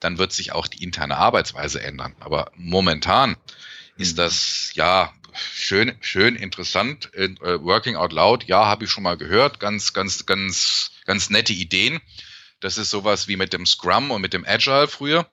[0.00, 2.14] dann wird sich auch die interne Arbeitsweise ändern.
[2.20, 3.36] Aber momentan
[3.96, 4.16] ist mhm.
[4.16, 7.12] das ja schön, schön interessant.
[7.14, 9.60] Äh, Working out loud, ja, habe ich schon mal gehört.
[9.60, 12.00] Ganz, ganz, ganz, ganz nette Ideen.
[12.60, 15.26] Das ist sowas wie mit dem Scrum und mit dem Agile früher.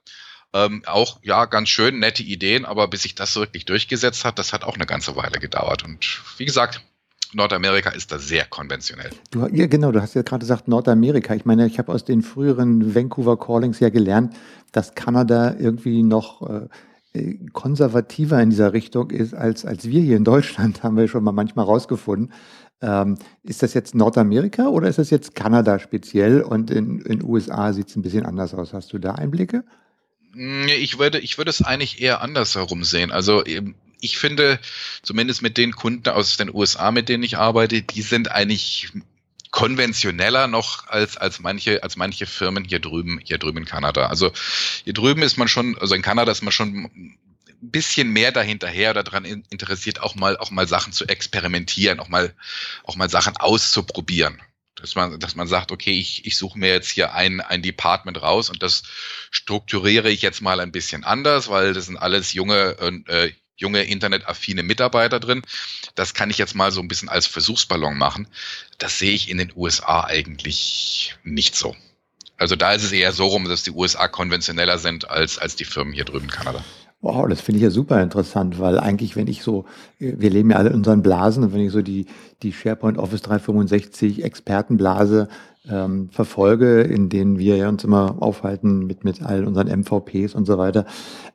[0.52, 4.52] Ähm, auch, ja, ganz schön, nette Ideen, aber bis sich das wirklich durchgesetzt hat, das
[4.52, 5.84] hat auch eine ganze Weile gedauert.
[5.84, 6.80] Und wie gesagt,
[7.32, 9.10] Nordamerika ist da sehr konventionell.
[9.30, 11.34] Du, ja, genau, du hast ja gerade gesagt Nordamerika.
[11.34, 14.34] Ich meine, ich habe aus den früheren Vancouver Callings ja gelernt,
[14.72, 16.68] dass Kanada irgendwie noch äh
[17.52, 21.32] konservativer in dieser Richtung ist als, als wir hier in Deutschland, haben wir schon mal
[21.32, 22.32] manchmal rausgefunden.
[22.82, 27.72] Ähm, ist das jetzt Nordamerika oder ist das jetzt Kanada speziell und in den USA
[27.72, 28.72] sieht es ein bisschen anders aus?
[28.72, 29.64] Hast du da Einblicke?
[30.34, 33.10] Ich würde, ich würde es eigentlich eher andersherum sehen.
[33.10, 33.42] Also
[34.00, 34.58] ich finde,
[35.02, 38.92] zumindest mit den Kunden aus den USA, mit denen ich arbeite, die sind eigentlich
[39.50, 44.08] konventioneller noch als, als manche, als manche Firmen hier drüben, hier drüben in Kanada.
[44.08, 44.30] Also
[44.84, 47.16] hier drüben ist man schon, also in Kanada ist man schon
[47.60, 52.34] bisschen mehr dahinterher oder daran interessiert, auch mal, auch mal Sachen zu experimentieren, auch mal,
[52.84, 54.40] auch mal Sachen auszuprobieren.
[54.76, 58.20] Dass man, dass man sagt, okay, ich, ich suche mir jetzt hier ein, ein Department
[58.20, 58.82] raus und das
[59.30, 62.76] strukturiere ich jetzt mal ein bisschen anders, weil das sind alles junge,
[63.08, 65.42] äh, junge internetaffine Mitarbeiter drin.
[65.94, 68.28] Das kann ich jetzt mal so ein bisschen als Versuchsballon machen.
[68.76, 71.74] Das sehe ich in den USA eigentlich nicht so.
[72.36, 75.64] Also da ist es eher so rum, dass die USA konventioneller sind als, als die
[75.64, 76.62] Firmen hier drüben in Kanada.
[77.02, 79.66] Wow, das finde ich ja super interessant, weil eigentlich, wenn ich so,
[79.98, 82.06] wir leben ja alle in unseren Blasen und wenn ich so die,
[82.42, 85.28] die SharePoint Office 365 Expertenblase
[85.68, 90.46] ähm, verfolge, in denen wir ja uns immer aufhalten mit, mit all unseren MVPs und
[90.46, 90.86] so weiter.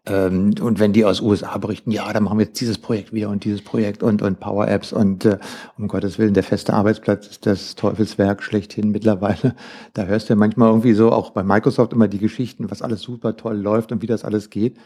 [0.06, 3.30] Ähm, und wenn die aus USA berichten, ja, dann machen wir jetzt dieses Projekt wieder
[3.30, 5.38] und dieses Projekt und, und Power Apps und äh,
[5.78, 9.56] um Gottes Willen, der feste Arbeitsplatz ist das Teufelswerk schlechthin mittlerweile.
[9.94, 13.02] Da hörst du ja manchmal irgendwie so auch bei Microsoft immer die Geschichten, was alles
[13.02, 14.78] super toll läuft und wie das alles geht.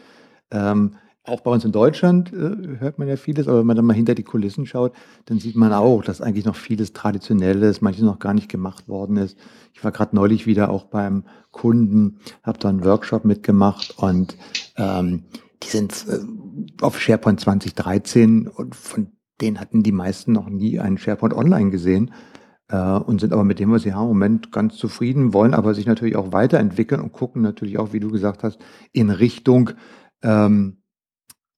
[0.50, 3.84] Ähm, auch bei uns in Deutschland äh, hört man ja vieles, aber wenn man dann
[3.84, 4.92] mal hinter die Kulissen schaut,
[5.24, 9.16] dann sieht man auch, dass eigentlich noch vieles Traditionelles, manches noch gar nicht gemacht worden
[9.16, 9.36] ist.
[9.74, 14.36] Ich war gerade neulich wieder auch beim Kunden, habe da einen Workshop mitgemacht und
[14.76, 15.24] ähm,
[15.64, 16.20] die sind äh,
[16.80, 19.08] auf SharePoint 2013 und von
[19.40, 22.12] denen hatten die meisten noch nie einen SharePoint Online gesehen
[22.68, 25.74] äh, und sind aber mit dem, was sie haben, im Moment ganz zufrieden, wollen aber
[25.74, 28.58] sich natürlich auch weiterentwickeln und gucken natürlich auch, wie du gesagt hast,
[28.92, 29.70] in Richtung
[30.22, 30.78] ähm,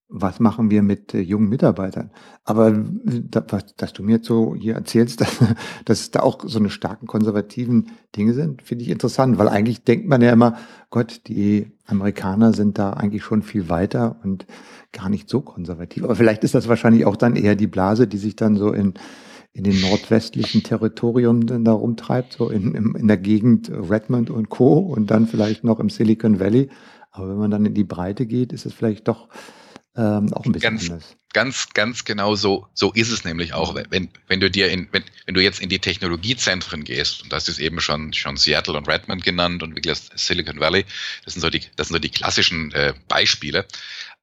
[0.08, 2.10] was machen wir mit äh, jungen Mitarbeitern?
[2.44, 5.38] Aber da, was, dass du mir jetzt so hier erzählst, dass,
[5.84, 10.08] dass da auch so eine starken konservativen Dinge sind, finde ich interessant, weil eigentlich denkt
[10.08, 10.56] man ja immer,
[10.90, 14.46] Gott, die Amerikaner sind da eigentlich schon viel weiter und
[14.92, 16.04] gar nicht so konservativ.
[16.04, 18.94] Aber vielleicht ist das wahrscheinlich auch dann eher die Blase, die sich dann so in,
[19.52, 24.48] in den nordwestlichen Territorium dann da rumtreibt, so in, in, in der Gegend Redmond und
[24.48, 24.78] Co.
[24.78, 26.70] und dann vielleicht noch im Silicon Valley.
[27.10, 29.28] Aber wenn man dann in die Breite geht, ist es vielleicht doch
[29.96, 31.16] ähm, auch ein bisschen ganz, anders.
[31.32, 33.74] Ganz, ganz genau so, so ist es nämlich auch.
[33.90, 37.48] Wenn, wenn du dir in, wenn, wenn du jetzt in die Technologiezentren gehst, und das
[37.48, 40.84] ist eben schon, schon Seattle und Redmond genannt und wirklich Silicon Valley,
[41.24, 43.66] das sind so die, das sind so die klassischen äh, Beispiele.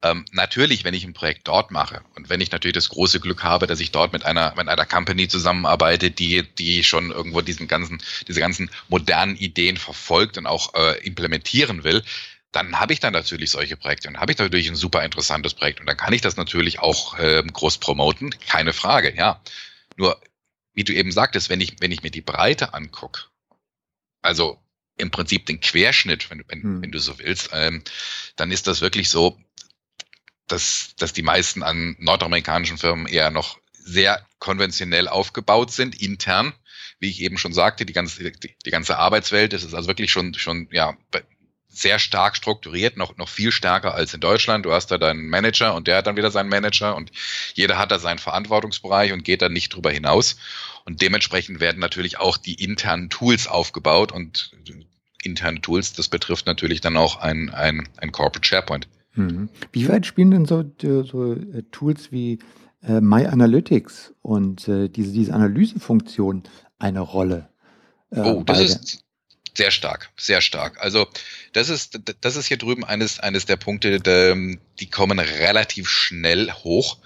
[0.02, 3.44] Ähm, natürlich, wenn ich ein Projekt dort mache und wenn ich natürlich das große Glück
[3.44, 7.68] habe, dass ich dort mit einer, mit einer Company zusammenarbeite, die, die schon irgendwo diesen
[7.68, 12.04] ganzen, diese ganzen modernen Ideen verfolgt und auch äh, implementieren will,
[12.56, 15.82] dann habe ich dann natürlich solche Projekte und habe ich natürlich ein super interessantes Projekt
[15.82, 19.42] und dann kann ich das natürlich auch äh, groß promoten, keine Frage, ja.
[19.98, 20.22] Nur,
[20.74, 23.26] wie du eben sagtest, wenn ich, wenn ich mir die Breite angucke,
[24.22, 24.58] also
[24.98, 26.82] im Prinzip den Querschnitt, wenn, wenn, hm.
[26.82, 27.84] wenn du so willst, ähm,
[28.38, 29.38] dann ist das wirklich so,
[30.48, 36.54] dass, dass die meisten an nordamerikanischen Firmen eher noch sehr konventionell aufgebaut sind, intern.
[37.00, 40.12] Wie ich eben schon sagte, die ganze, die, die ganze Arbeitswelt, das ist also wirklich
[40.12, 40.98] schon, schon ja,
[41.78, 44.66] sehr stark strukturiert, noch, noch viel stärker als in Deutschland.
[44.66, 47.12] Du hast da deinen Manager und der hat dann wieder seinen Manager und
[47.54, 50.38] jeder hat da seinen Verantwortungsbereich und geht dann nicht drüber hinaus.
[50.86, 54.52] Und dementsprechend werden natürlich auch die internen Tools aufgebaut und
[55.24, 58.88] interne Tools, das betrifft natürlich dann auch ein, ein, ein Corporate SharePoint.
[59.16, 59.50] Mhm.
[59.72, 62.40] Wie weit spielen denn so, so äh, Tools wie
[62.84, 66.44] äh, My Analytics und äh, diese, diese Analysefunktion
[66.80, 67.50] eine Rolle?
[68.12, 69.05] Äh, oh, das ist,
[69.56, 70.80] sehr stark, sehr stark.
[70.82, 71.08] Also
[71.54, 76.98] das ist, das ist hier drüben eines, eines der Punkte, die kommen relativ schnell hoch.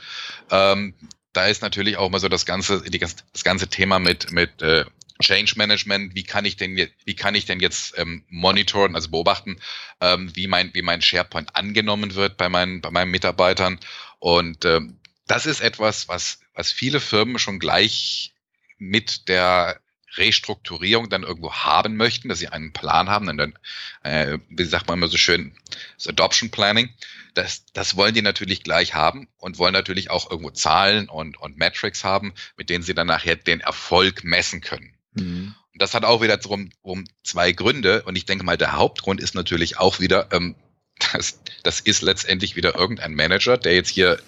[0.52, 0.94] Ähm,
[1.34, 4.86] da ist natürlich auch mal so das ganze, die, das ganze Thema mit, mit äh,
[5.22, 9.10] Change Management, wie kann ich denn jetzt, wie kann ich denn jetzt ähm, monitoren, also
[9.10, 9.60] beobachten,
[10.00, 13.80] ähm, wie mein, wie mein SharePoint angenommen wird bei meinen, bei meinen Mitarbeitern.
[14.20, 18.34] Und ähm, das ist etwas, was, was viele Firmen schon gleich
[18.78, 19.80] mit der
[20.16, 23.58] Restrukturierung dann irgendwo haben möchten, dass sie einen Plan haben, dann,
[24.04, 25.54] äh, wie sagt man immer so schön,
[25.98, 26.90] das Adoption Planning,
[27.34, 31.58] das, das wollen die natürlich gleich haben und wollen natürlich auch irgendwo Zahlen und, und
[31.58, 34.94] Metrics haben, mit denen sie dann nachher den Erfolg messen können.
[35.14, 35.56] Mhm.
[35.74, 39.22] Und das hat auch wieder drum, um zwei Gründe und ich denke mal, der Hauptgrund
[39.22, 40.56] ist natürlich auch wieder, ähm,
[41.14, 44.20] das, das ist letztendlich wieder irgendein Manager, der jetzt hier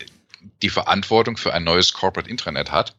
[0.61, 2.95] die Verantwortung für ein neues Corporate Intranet hat.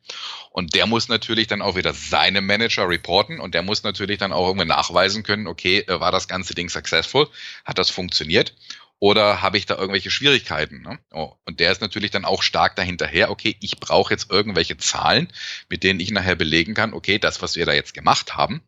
[0.51, 4.33] Und der muss natürlich dann auch wieder seine Manager reporten und der muss natürlich dann
[4.33, 7.29] auch irgendwie nachweisen können, okay, äh, war das ganze Ding successful?
[7.65, 8.55] Hat das funktioniert?
[8.99, 10.83] Oder habe ich da irgendwelche Schwierigkeiten?
[10.83, 10.99] Ne?
[11.11, 15.27] Oh, und der ist natürlich dann auch stark dahinterher, okay, ich brauche jetzt irgendwelche Zahlen,
[15.69, 18.63] mit denen ich nachher belegen kann, okay, das, was wir da jetzt gemacht haben,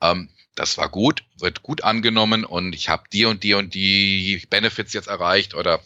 [0.00, 4.42] ähm, das war gut, wird gut angenommen und ich habe die und die und die
[4.50, 5.80] Benefits jetzt erreicht oder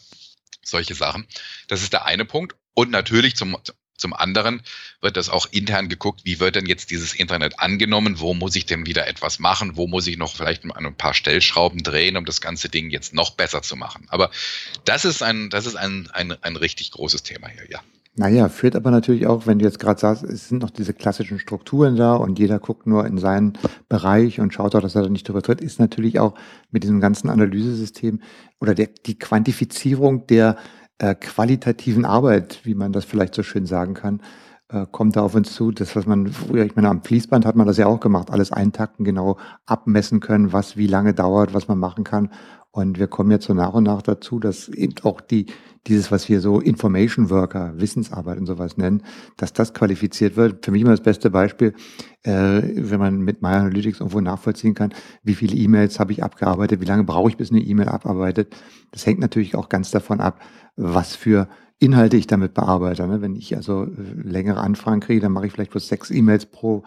[0.63, 1.27] solche Sachen.
[1.69, 2.57] Das ist der eine Punkt.
[2.75, 3.57] Und natürlich zum,
[3.97, 4.63] zum anderen
[5.01, 8.67] wird das auch intern geguckt, wie wird denn jetzt dieses Internet angenommen, wo muss ich
[8.67, 12.41] denn wieder etwas machen, wo muss ich noch vielleicht ein paar Stellschrauben drehen, um das
[12.41, 14.07] ganze Ding jetzt noch besser zu machen.
[14.09, 14.31] Aber
[14.85, 17.83] das ist ein, das ist ein, ein, ein richtig großes Thema hier, ja.
[18.15, 21.39] Naja, führt aber natürlich auch, wenn du jetzt gerade sagst, es sind noch diese klassischen
[21.39, 23.55] Strukturen da und jeder guckt nur in seinen
[23.89, 26.35] Bereich und schaut auch, dass er da nicht drüber tritt, ist natürlich auch
[26.71, 28.21] mit diesem ganzen Analysesystem
[28.61, 30.57] oder der, die Quantifizierung der
[30.99, 34.21] äh, qualitativen Arbeit, wie man das vielleicht so schön sagen kann,
[34.91, 35.71] kommt da auf uns zu.
[35.71, 38.53] Das, was man früher, ich meine, am Fließband hat man das ja auch gemacht, alles
[38.53, 42.31] eintakten, genau abmessen können, was wie lange dauert, was man machen kann.
[42.75, 45.45] Und wir kommen jetzt so nach und nach dazu, dass eben auch die,
[45.87, 49.03] dieses, was wir so Information Worker, Wissensarbeit und sowas nennen,
[49.37, 50.65] dass das qualifiziert wird.
[50.65, 51.75] Für mich immer das beste Beispiel,
[52.23, 56.81] äh, wenn man mit My Analytics irgendwo nachvollziehen kann, wie viele E-Mails habe ich abgearbeitet,
[56.81, 58.57] wie lange brauche ich, bis eine E-Mail abarbeitet.
[58.91, 60.41] Das hängt natürlich auch ganz davon ab,
[60.75, 61.49] was für
[61.83, 63.07] Inhalte ich damit bearbeite.
[63.09, 63.21] Ne?
[63.23, 63.89] Wenn ich also äh,
[64.23, 66.85] längere Anfragen kriege, dann mache ich vielleicht bloß sechs E-Mails pro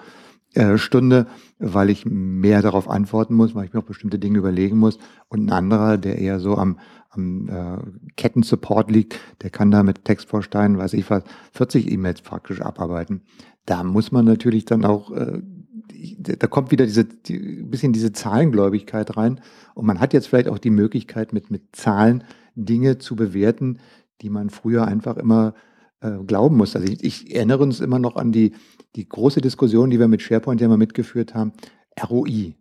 [0.53, 1.27] äh, Stunde,
[1.59, 4.97] weil ich mehr darauf antworten muss, weil ich mir auch bestimmte Dinge überlegen muss.
[5.27, 6.79] Und ein anderer, der eher so am,
[7.09, 12.61] am äh, Kettensupport liegt, der kann da mit Textvorsteinen, weiß ich was, 40 E-Mails praktisch
[12.61, 13.21] abarbeiten.
[13.65, 15.41] Da muss man natürlich dann auch, äh,
[16.19, 19.41] da kommt wieder diese die, bisschen diese Zahlengläubigkeit rein.
[19.73, 22.23] Und man hat jetzt vielleicht auch die Möglichkeit, mit, mit Zahlen
[22.55, 23.79] Dinge zu bewerten,
[24.21, 25.53] die man früher einfach immer
[26.01, 26.75] äh, glauben muss.
[26.75, 28.53] Also ich, ich, erinnere uns immer noch an die,
[28.95, 31.53] die große Diskussion, die wir mit SharePoint ja mal mitgeführt haben.
[32.01, 32.55] ROI.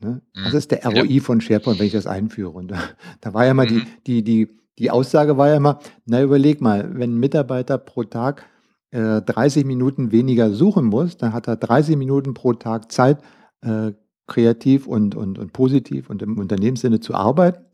[0.00, 0.22] Ne?
[0.34, 0.58] Was mhm.
[0.58, 1.22] ist der ROI ja.
[1.22, 2.50] von SharePoint, wenn ich das einführe?
[2.50, 2.78] Und da,
[3.20, 3.82] da war ja mal mhm.
[4.04, 8.04] die, die, die, die Aussage war ja immer, na überleg mal, wenn ein Mitarbeiter pro
[8.04, 8.44] Tag
[8.90, 13.18] äh, 30 Minuten weniger suchen muss, dann hat er 30 Minuten pro Tag Zeit,
[13.62, 13.92] äh,
[14.26, 17.64] kreativ und, und, und positiv und im Unternehmenssinne zu arbeiten.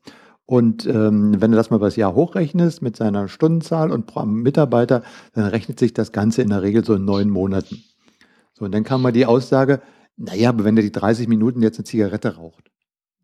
[0.51, 4.27] Und ähm, wenn du das mal über das Jahr hochrechnest mit seiner Stundenzahl und pro
[4.27, 7.85] Mitarbeiter, dann rechnet sich das Ganze in der Regel so in neun Monaten.
[8.55, 9.81] So, und dann kam mal die Aussage,
[10.17, 12.69] naja, aber wenn der die 30 Minuten jetzt eine Zigarette raucht.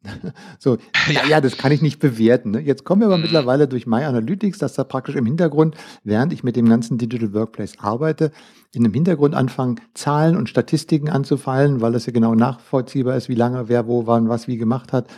[0.61, 0.79] so,
[1.13, 1.27] ja.
[1.29, 2.53] ja, das kann ich nicht bewerten.
[2.53, 2.61] Ne?
[2.61, 3.25] Jetzt kommen wir aber mhm.
[3.25, 7.35] mittlerweile durch My Analytics, dass da praktisch im Hintergrund, während ich mit dem ganzen Digital
[7.35, 8.31] Workplace arbeite,
[8.73, 13.35] in dem Hintergrund anfangen, Zahlen und Statistiken anzufallen, weil das ja genau nachvollziehbar ist, wie
[13.35, 15.09] lange wer wo wann was wie gemacht hat.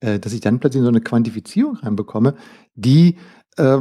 [0.00, 2.34] Äh, dass ich dann plötzlich so eine Quantifizierung reinbekomme,
[2.74, 3.16] die
[3.56, 3.80] äh,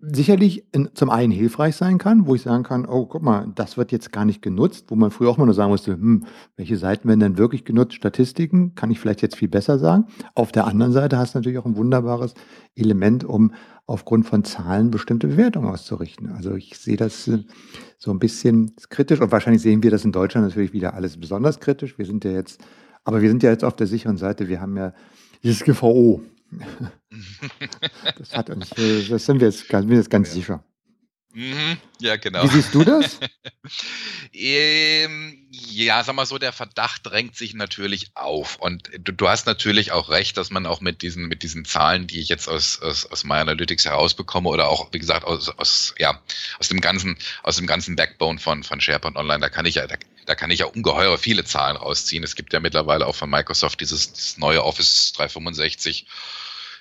[0.00, 3.76] sicherlich in, zum einen hilfreich sein kann, wo ich sagen kann, oh, guck mal, das
[3.76, 6.24] wird jetzt gar nicht genutzt, wo man früher auch mal nur sagen musste, hm,
[6.56, 7.94] welche Seiten werden denn wirklich genutzt?
[7.94, 10.06] Statistiken kann ich vielleicht jetzt viel besser sagen.
[10.34, 12.34] Auf der anderen Seite hast du natürlich auch ein wunderbares
[12.74, 13.52] Element, um
[13.86, 16.32] aufgrund von Zahlen bestimmte Bewertungen auszurichten.
[16.32, 17.44] Also ich sehe das äh,
[17.98, 21.60] so ein bisschen kritisch und wahrscheinlich sehen wir das in Deutschland natürlich wieder alles besonders
[21.60, 21.98] kritisch.
[21.98, 22.60] Wir sind ja jetzt,
[23.04, 24.48] aber wir sind ja jetzt auf der sicheren Seite.
[24.48, 24.94] Wir haben ja
[25.42, 26.22] dieses GVO.
[28.18, 30.34] das hat uns, das sind wir jetzt, sind wir jetzt ganz ja.
[30.34, 30.64] sicher.
[31.32, 32.42] Mhm, ja, genau.
[32.42, 33.20] Wie siehst du das?
[34.32, 38.56] ähm, ja, sag mal so, der Verdacht drängt sich natürlich auf.
[38.56, 42.08] Und du, du, hast natürlich auch recht, dass man auch mit diesen, mit diesen Zahlen,
[42.08, 45.94] die ich jetzt aus, aus, aus My Analytics herausbekomme oder auch, wie gesagt, aus, aus,
[45.98, 46.20] ja,
[46.58, 49.86] aus dem ganzen, aus dem ganzen Backbone von, von SharePoint Online, da kann ich ja,
[49.86, 49.94] da,
[50.26, 52.24] da kann ich ja ungeheure viele Zahlen rausziehen.
[52.24, 56.06] Es gibt ja mittlerweile auch von Microsoft dieses, dieses neue Office 365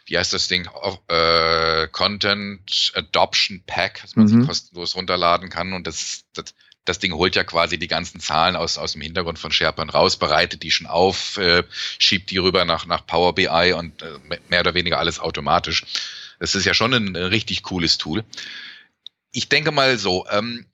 [0.10, 0.68] wie heißt das Ding?
[1.08, 4.40] Äh, Content Adoption Pack, dass man mhm.
[4.40, 5.74] sich kostenlos runterladen kann.
[5.74, 9.38] Und das, das, das Ding holt ja quasi die ganzen Zahlen aus, aus dem Hintergrund
[9.38, 11.64] von SharePoint raus, bereitet die schon auf, äh,
[12.00, 15.86] schiebt die rüber nach, nach Power BI und äh, mehr oder weniger alles automatisch.
[16.40, 18.24] Das ist ja schon ein, ein richtig cooles Tool.
[19.32, 20.66] Ich denke mal so, ähm,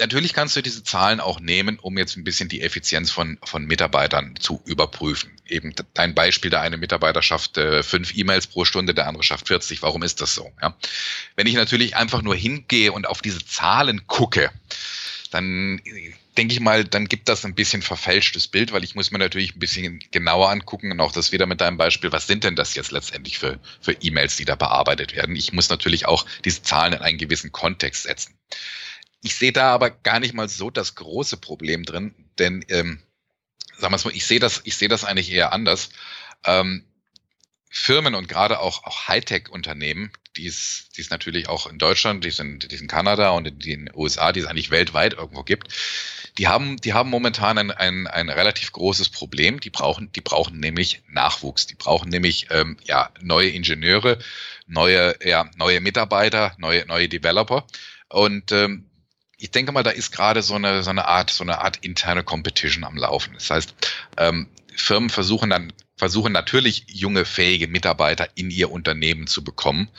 [0.00, 3.64] natürlich kannst du diese Zahlen auch nehmen, um jetzt ein bisschen die Effizienz von, von
[3.66, 5.30] Mitarbeitern zu überprüfen.
[5.46, 9.48] Eben dein Beispiel, der eine Mitarbeiter schafft äh, fünf E-Mails pro Stunde, der andere schafft
[9.48, 9.82] 40.
[9.82, 10.50] Warum ist das so?
[10.60, 10.76] Ja?
[11.36, 14.50] Wenn ich natürlich einfach nur hingehe und auf diese Zahlen gucke,
[15.30, 15.80] dann
[16.36, 19.54] denke ich mal, dann gibt das ein bisschen verfälschtes Bild, weil ich muss mir natürlich
[19.54, 22.74] ein bisschen genauer angucken und auch das wieder mit deinem Beispiel, was sind denn das
[22.74, 25.36] jetzt letztendlich für, für E-Mails, die da bearbeitet werden?
[25.36, 28.34] Ich muss natürlich auch diese Zahlen in einen gewissen Kontext setzen.
[29.22, 33.02] Ich sehe da aber gar nicht mal so das große Problem drin, denn ähm,
[33.76, 35.90] sagen wir es mal, ich sehe das, ich sehe das eigentlich eher anders.
[36.44, 36.84] Ähm,
[37.72, 42.30] Firmen und gerade auch, auch Hightech-Unternehmen, die ist, die ist natürlich auch in Deutschland, die
[42.30, 45.72] sind, die sind in Kanada und in den USA, die es eigentlich weltweit irgendwo gibt.
[46.38, 49.60] Die haben, die haben momentan ein, ein, ein relativ großes Problem.
[49.60, 51.66] Die brauchen, die brauchen nämlich Nachwuchs.
[51.66, 54.18] Die brauchen nämlich ähm, ja, neue Ingenieure,
[54.66, 57.66] neue, ja, neue Mitarbeiter, neue, neue Developer.
[58.08, 58.89] Und ähm,
[59.40, 62.22] ich denke mal, da ist gerade so eine, so eine Art, so eine Art interne
[62.22, 63.34] Competition am Laufen.
[63.34, 63.74] Das heißt,
[64.18, 69.90] ähm, Firmen versuchen dann versuchen natürlich junge, fähige Mitarbeiter in ihr Unternehmen zu bekommen.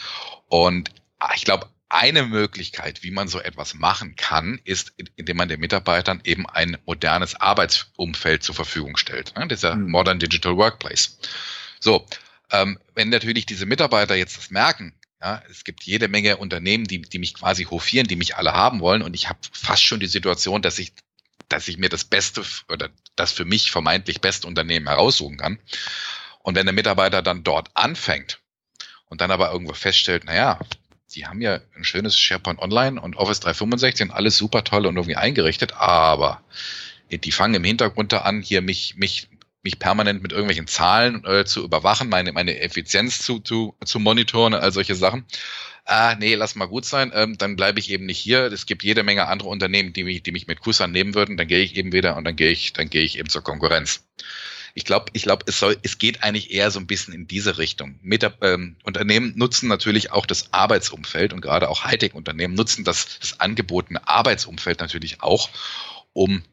[0.47, 5.49] Und ah, ich glaube, eine Möglichkeit, wie man so etwas machen kann, ist, indem man
[5.49, 9.36] den Mitarbeitern eben ein modernes Arbeitsumfeld zur Verfügung stellt.
[9.38, 9.47] Ne?
[9.47, 9.91] Dieser mhm.
[9.91, 11.19] Modern Digital Workplace.
[11.80, 12.06] So,
[12.51, 17.02] ähm, wenn natürlich diese Mitarbeiter jetzt das merken, ja, es gibt jede Menge Unternehmen, die,
[17.02, 20.08] die mich quasi hofieren, die mich alle haben wollen und ich habe fast schon die
[20.08, 20.94] Situation, dass ich
[21.52, 25.60] dass ich mir das beste oder das für mich vermeintlich beste Unternehmen heraussuchen kann.
[26.40, 28.40] Und wenn der Mitarbeiter dann dort anfängt
[29.10, 30.60] und dann aber irgendwo feststellt, naja,
[31.14, 34.96] die haben ja ein schönes SharePoint Online und Office 365 und alles super toll und
[34.96, 36.42] irgendwie eingerichtet, aber
[37.12, 39.28] die fangen im Hintergrund da an, hier mich, mich,
[39.63, 44.54] mich permanent mit irgendwelchen Zahlen äh, zu überwachen, meine, meine Effizienz zu, zu, zu monitoren
[44.54, 45.26] all solche Sachen
[45.86, 48.52] ah, nee, lass mal gut sein, ähm, dann bleibe ich eben nicht hier.
[48.52, 51.47] Es gibt jede Menge andere Unternehmen, die mich, die mich mit Kussern nehmen würden, dann
[51.47, 54.06] gehe ich eben wieder und dann gehe ich, dann gehe ich eben zur Konkurrenz.
[54.74, 57.58] Ich glaube, ich glaube, es soll, es geht eigentlich eher so ein bisschen in diese
[57.58, 58.00] Richtung.
[58.02, 63.39] Mit, ähm, Unternehmen nutzen natürlich auch das Arbeitsumfeld und gerade auch Hightech-Unternehmen nutzen das, das
[63.41, 65.50] angebotene Arbeitsumfeld natürlich auch,
[66.13, 66.43] um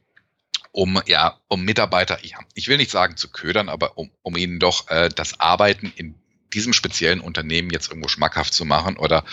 [0.73, 4.59] um ja, um Mitarbeiter, ja, ich will nicht sagen zu ködern, aber um, um ihnen
[4.59, 6.15] doch äh, das Arbeiten in
[6.55, 9.25] diesem speziellen Unternehmen jetzt irgendwo schmackhaft zu machen oder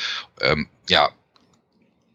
[0.41, 1.11] ähm, ja,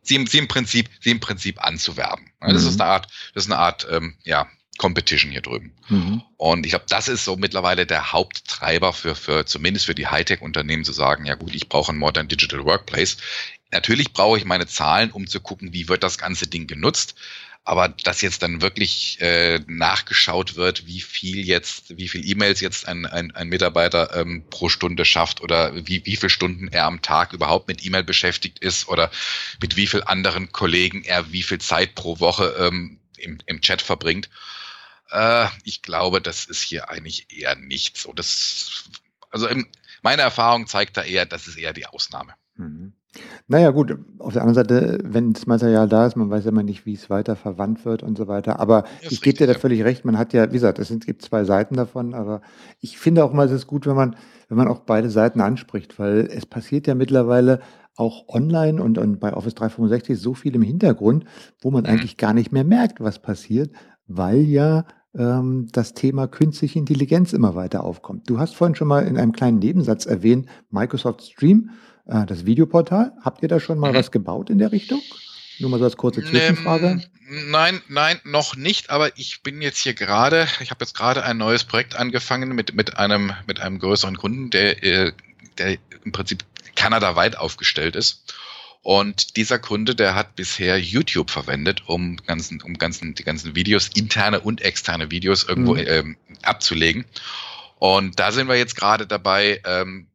[0.03, 2.31] sie, sie im Prinzip, sie im Prinzip anzuwerben.
[2.41, 2.69] Das mhm.
[2.69, 4.49] ist eine Art, das ist eine Art, ähm, ja,
[4.81, 5.75] Competition hier drüben.
[5.91, 6.23] Mhm.
[6.39, 10.85] Und ich glaube, das ist so mittlerweile der Haupttreiber für, für zumindest für die Hightech-Unternehmen
[10.85, 13.19] zu sagen, ja gut, ich brauche ein Modern Digital Workplace.
[13.73, 17.15] Natürlich brauche ich meine Zahlen, um zu gucken, wie wird das ganze Ding genutzt.
[17.71, 22.89] Aber dass jetzt dann wirklich äh, nachgeschaut wird, wie viel jetzt, wie viel E-Mails jetzt
[22.89, 27.01] ein, ein, ein Mitarbeiter ähm, pro Stunde schafft oder wie, wie viele Stunden er am
[27.01, 29.09] Tag überhaupt mit E-Mail beschäftigt ist oder
[29.63, 33.83] mit wie viel anderen Kollegen er wie viel Zeit pro Woche ähm, im, im Chat
[33.83, 34.29] verbringt.
[35.13, 38.13] Äh, ich glaube, das ist hier eigentlich eher nicht so.
[38.13, 38.91] Das,
[39.31, 39.69] also im,
[40.03, 42.35] meine Erfahrung zeigt da eher, das ist eher die Ausnahme.
[42.57, 42.95] Mhm.
[43.49, 46.63] Naja gut, auf der anderen Seite, wenn das Material da ist, man weiß ja immer
[46.63, 48.61] nicht, wie es weiter verwandt wird und so weiter.
[48.61, 51.07] Aber Ja, ich gebe dir da völlig recht, man hat ja, wie gesagt, es sind,
[51.07, 52.41] gibt zwei Seiten davon, aber
[52.81, 54.15] ich finde auch mal, es ist gut, wenn man,
[54.49, 57.61] wenn man auch beide Seiten anspricht, weil es passiert ja mittlerweile
[57.97, 61.25] auch online und, und bei Office 365 so viel im Hintergrund,
[61.61, 61.89] wo man Mhm.
[61.91, 63.73] eigentlich gar nicht mehr merkt, was passiert,
[64.07, 64.85] weil ja
[65.19, 68.31] ähm, das Thema künstliche Intelligenz immer weiter aufkommt.
[68.31, 71.71] Du hast vorhin schon mal in einem kleinen Nebensatz erwähnt, Microsoft Stream.
[72.11, 73.13] Äh, das Videoportal.
[73.23, 73.97] Habt ihr da schon mal mhm.
[73.97, 75.01] was gebaut in der Richtung?
[75.59, 77.03] Nur mal so als kurze Zwischenfrage.
[77.29, 81.37] Nein, nein, noch nicht, aber ich bin jetzt hier gerade, ich habe jetzt gerade ein
[81.37, 85.13] neues Projekt angefangen mit, mit, einem, mit einem größeren Kunden, der, äh,
[85.59, 86.45] der im Prinzip
[86.75, 88.35] kanadaweit aufgestellt ist.
[88.83, 93.89] Und dieser Kunde, der hat bisher YouTube verwendet, um ganzen, um ganzen, die ganzen Videos,
[93.95, 95.85] interne und externe Videos irgendwo mhm.
[95.87, 97.05] ähm, abzulegen.
[97.79, 100.07] Und da sind wir jetzt gerade dabei, ähm,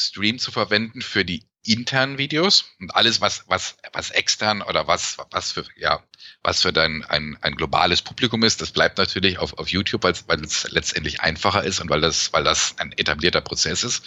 [0.00, 5.18] Stream zu verwenden für die internen Videos und alles, was, was, was extern oder was,
[5.30, 6.02] was für, ja,
[6.42, 10.40] was für dein, ein, ein globales Publikum ist, das bleibt natürlich auf, auf YouTube, weil,
[10.40, 14.02] es letztendlich einfacher ist und weil das, weil das ein etablierter Prozess ist.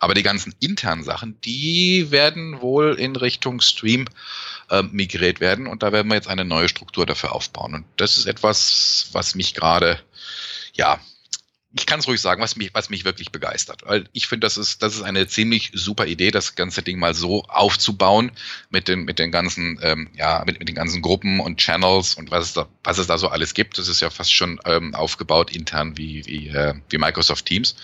[0.00, 4.06] Aber die ganzen internen Sachen, die werden wohl in Richtung Stream
[4.70, 7.74] äh, migriert werden und da werden wir jetzt eine neue Struktur dafür aufbauen.
[7.74, 10.00] Und das ist etwas, was mich gerade,
[10.72, 11.00] ja,
[11.76, 13.82] ich kann es ruhig sagen, was mich, was mich wirklich begeistert.
[13.84, 17.14] Weil ich finde, das ist, das ist eine ziemlich super Idee, das ganze Ding mal
[17.14, 18.32] so aufzubauen
[18.70, 22.30] mit den, mit den ganzen, ähm, ja, mit, mit den ganzen Gruppen und Channels und
[22.30, 23.78] was es da, was es da so alles gibt.
[23.78, 27.76] Das ist ja fast schon ähm, aufgebaut intern wie, wie, äh, wie Microsoft Teams.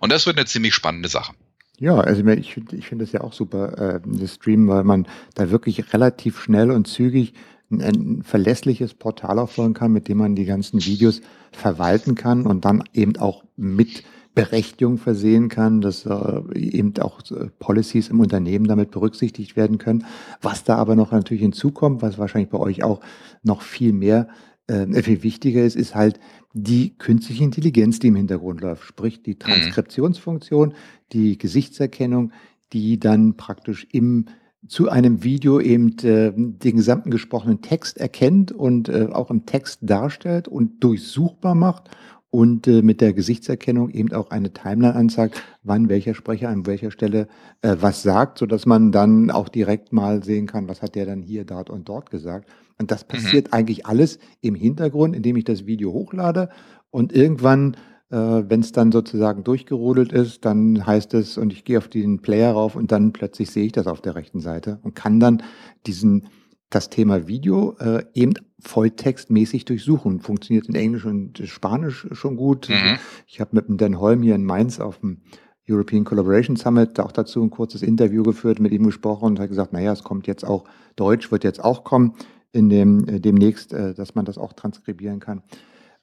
[0.00, 1.34] Und das wird eine ziemlich spannende Sache.
[1.78, 5.06] Ja, also ich finde ich finde das ja auch super, äh, das Stream, weil man
[5.34, 7.34] da wirklich relativ schnell und zügig
[7.70, 11.20] ein verlässliches Portal aufbauen kann, mit dem man die ganzen Videos
[11.56, 17.48] verwalten kann und dann eben auch mit Berechtigung versehen kann, dass äh, eben auch äh,
[17.58, 20.04] Policies im Unternehmen damit berücksichtigt werden können.
[20.42, 23.00] Was da aber noch natürlich hinzukommt, was wahrscheinlich bei euch auch
[23.42, 24.28] noch viel mehr,
[24.66, 26.20] äh, viel wichtiger ist, ist halt
[26.52, 28.84] die künstliche Intelligenz, die im Hintergrund läuft.
[28.84, 29.38] Sprich die mhm.
[29.38, 30.74] Transkriptionsfunktion,
[31.12, 32.32] die Gesichtserkennung,
[32.74, 34.26] die dann praktisch im
[34.68, 39.80] zu einem Video eben äh, den gesamten gesprochenen Text erkennt und äh, auch im Text
[39.82, 41.90] darstellt und durchsuchbar macht
[42.30, 46.90] und äh, mit der Gesichtserkennung eben auch eine Timeline anzeigt, wann welcher Sprecher an welcher
[46.90, 47.28] Stelle
[47.62, 51.22] äh, was sagt, sodass man dann auch direkt mal sehen kann, was hat der dann
[51.22, 52.48] hier, dort und dort gesagt.
[52.78, 53.08] Und das mhm.
[53.08, 53.52] passiert mhm.
[53.54, 56.50] eigentlich alles im Hintergrund, indem ich das Video hochlade
[56.90, 57.76] und irgendwann
[58.08, 62.52] wenn es dann sozusagen durchgerudelt ist, dann heißt es, und ich gehe auf den Player
[62.52, 65.42] rauf und dann plötzlich sehe ich das auf der rechten Seite und kann dann
[65.86, 66.28] diesen
[66.70, 70.20] das Thema Video äh, eben volltextmäßig durchsuchen.
[70.20, 72.68] Funktioniert in Englisch und Spanisch schon gut.
[72.68, 72.98] Mhm.
[73.26, 75.22] Ich habe mit dem Dan Holm hier in Mainz auf dem
[75.68, 79.72] European Collaboration Summit auch dazu ein kurzes Interview geführt, mit ihm gesprochen und hat gesagt,
[79.72, 82.14] naja, es kommt jetzt auch, Deutsch wird jetzt auch kommen,
[82.52, 85.42] in dem, äh, demnächst, äh, dass man das auch transkribieren kann.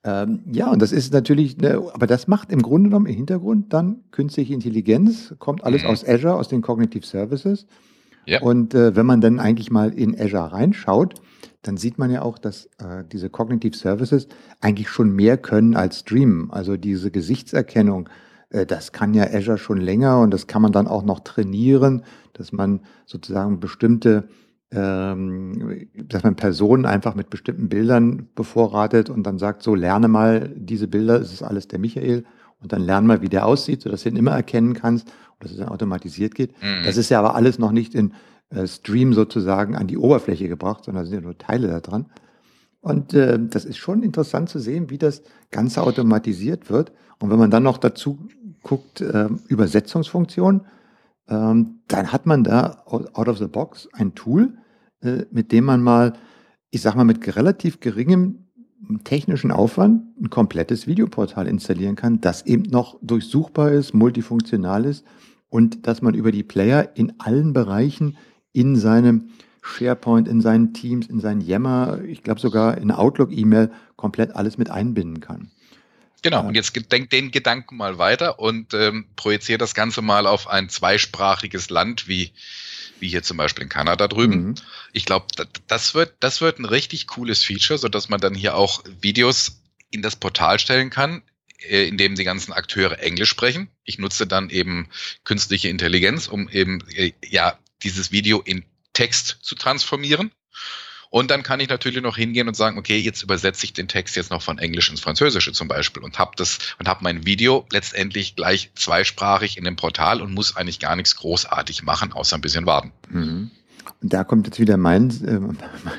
[0.05, 3.71] Ähm, ja, und das ist natürlich, ne, aber das macht im Grunde genommen im Hintergrund
[3.71, 5.89] dann künstliche Intelligenz, kommt alles mhm.
[5.89, 7.65] aus Azure, aus den Cognitive Services.
[8.25, 8.41] Ja.
[8.41, 11.15] Und äh, wenn man dann eigentlich mal in Azure reinschaut,
[11.61, 14.27] dann sieht man ja auch, dass äh, diese Cognitive Services
[14.59, 16.49] eigentlich schon mehr können als Stream.
[16.51, 18.09] Also diese Gesichtserkennung,
[18.49, 22.03] äh, das kann ja Azure schon länger und das kann man dann auch noch trainieren,
[22.33, 24.27] dass man sozusagen bestimmte
[24.73, 30.51] ähm, dass man Personen einfach mit bestimmten Bildern bevorratet und dann sagt, so lerne mal
[30.55, 32.23] diese Bilder, es ist alles der Michael
[32.61, 35.51] und dann lerne mal, wie der aussieht, sodass du ihn immer erkennen kannst und dass
[35.51, 36.51] es dann automatisiert geht.
[36.61, 36.85] Mhm.
[36.85, 38.13] Das ist ja aber alles noch nicht in
[38.49, 42.07] äh, Stream sozusagen an die Oberfläche gebracht, sondern sind ja nur Teile da dran.
[42.81, 46.91] Und äh, das ist schon interessant zu sehen, wie das Ganze automatisiert wird.
[47.19, 48.27] Und wenn man dann noch dazu
[48.63, 50.61] guckt, äh, Übersetzungsfunktion,
[51.29, 54.57] ähm, dann hat man da out of the box ein Tool,
[55.31, 56.13] mit dem man mal,
[56.71, 58.47] ich sag mal, mit relativ geringem
[59.03, 65.05] technischen Aufwand ein komplettes Videoportal installieren kann, das eben noch durchsuchbar ist, multifunktional ist
[65.49, 68.17] und dass man über die Player in allen Bereichen
[68.51, 69.29] in seinem
[69.61, 74.69] SharePoint, in seinen Teams, in seinen Yammer, ich glaube sogar in Outlook-E-Mail komplett alles mit
[74.69, 75.51] einbinden kann.
[76.21, 80.47] Genau, und jetzt denk den Gedanken mal weiter und ähm, projiziere das Ganze mal auf
[80.47, 82.31] ein zweisprachiges Land wie,
[83.03, 84.47] wie hier zum Beispiel in Kanada drüben.
[84.47, 84.55] Mhm.
[84.93, 85.27] Ich glaube,
[85.67, 90.01] das wird, das wird ein richtig cooles Feature, sodass man dann hier auch Videos in
[90.01, 91.21] das Portal stellen kann,
[91.59, 93.69] äh, in dem die ganzen Akteure Englisch sprechen.
[93.83, 94.89] Ich nutze dann eben
[95.25, 100.31] künstliche Intelligenz, um eben äh, ja dieses Video in Text zu transformieren.
[101.13, 104.15] Und dann kann ich natürlich noch hingehen und sagen, okay, jetzt übersetze ich den Text
[104.15, 107.67] jetzt noch von Englisch ins Französische zum Beispiel und habe das und habe mein Video
[107.71, 112.41] letztendlich gleich zweisprachig in dem Portal und muss eigentlich gar nichts großartig machen, außer ein
[112.41, 112.93] bisschen warten.
[113.11, 113.51] Mhm.
[114.01, 115.39] Und da kommt jetzt wieder mein äh,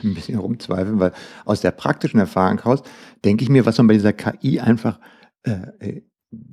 [0.02, 1.12] ein bisschen rumzweifeln, weil
[1.44, 2.82] aus der praktischen Erfahrung heraus
[3.24, 4.98] denke ich mir, was man bei dieser KI einfach
[5.44, 6.02] äh, äh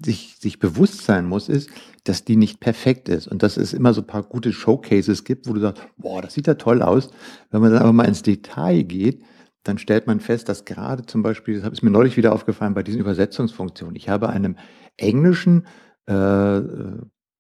[0.04, 1.70] sich, sich bewusst sein muss, ist,
[2.04, 5.48] dass die nicht perfekt ist und dass es immer so ein paar gute Showcases gibt,
[5.48, 7.10] wo du sagst, boah, das sieht ja toll aus.
[7.50, 9.24] Wenn man dann aber mal ins Detail geht,
[9.64, 12.84] dann stellt man fest, dass gerade zum Beispiel, das ist mir neulich wieder aufgefallen bei
[12.84, 13.96] diesen Übersetzungsfunktionen.
[13.96, 14.58] Ich habe einem
[14.98, 15.68] englischen
[16.08, 16.62] äh,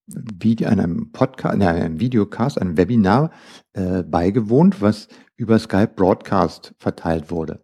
[0.08, 3.32] Video, einem Podcast, ne, einem Videocast, einem Webinar
[3.74, 7.64] äh, beigewohnt, was über Skype Broadcast verteilt wurde.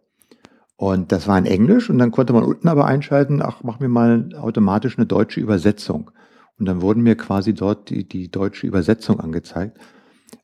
[0.80, 3.88] Und das war in Englisch und dann konnte man unten aber einschalten, ach, mach mir
[3.88, 6.12] mal automatisch eine deutsche Übersetzung.
[6.56, 9.76] Und dann wurden mir quasi dort die, die deutsche Übersetzung angezeigt.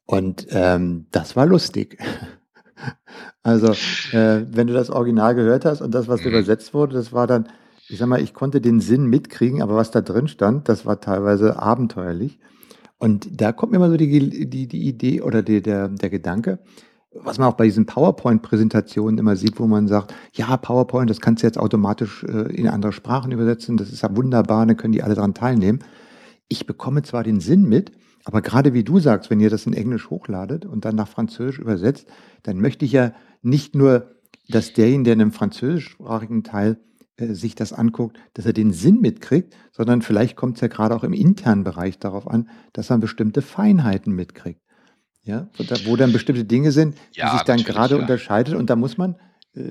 [0.07, 1.99] Und ähm, das war lustig.
[3.45, 3.74] also,
[4.11, 6.30] äh, wenn du das Original gehört hast und das, was mhm.
[6.30, 7.49] übersetzt wurde, das war dann,
[7.89, 11.01] ich sag mal, ich konnte den Sinn mitkriegen, aber was da drin stand, das war
[11.01, 12.41] teilweise abenteuerlich.
[12.99, 16.59] Und da kommt mir immer so die, die, die Idee oder die, der, der Gedanke,
[17.14, 21.42] was man auch bei diesen PowerPoint-Präsentationen immer sieht, wo man sagt, ja, PowerPoint, das kannst
[21.42, 25.02] du jetzt automatisch äh, in andere Sprachen übersetzen, das ist ja wunderbar, dann können die
[25.02, 25.80] alle daran teilnehmen.
[26.48, 27.92] Ich bekomme zwar den Sinn mit,
[28.24, 31.58] aber gerade wie du sagst, wenn ihr das in Englisch hochladet und dann nach Französisch
[31.58, 32.06] übersetzt,
[32.42, 33.12] dann möchte ich ja
[33.42, 34.14] nicht nur,
[34.48, 36.78] dass derjenige, der in einem französischsprachigen Teil
[37.16, 40.96] äh, sich das anguckt, dass er den Sinn mitkriegt, sondern vielleicht kommt es ja gerade
[40.96, 44.63] auch im internen Bereich darauf an, dass er bestimmte Feinheiten mitkriegt.
[45.26, 45.48] Ja,
[45.86, 48.00] wo dann bestimmte Dinge sind, die ja, sich dann gerade ja.
[48.00, 49.14] unterscheidet und da muss man,
[49.54, 49.62] äh,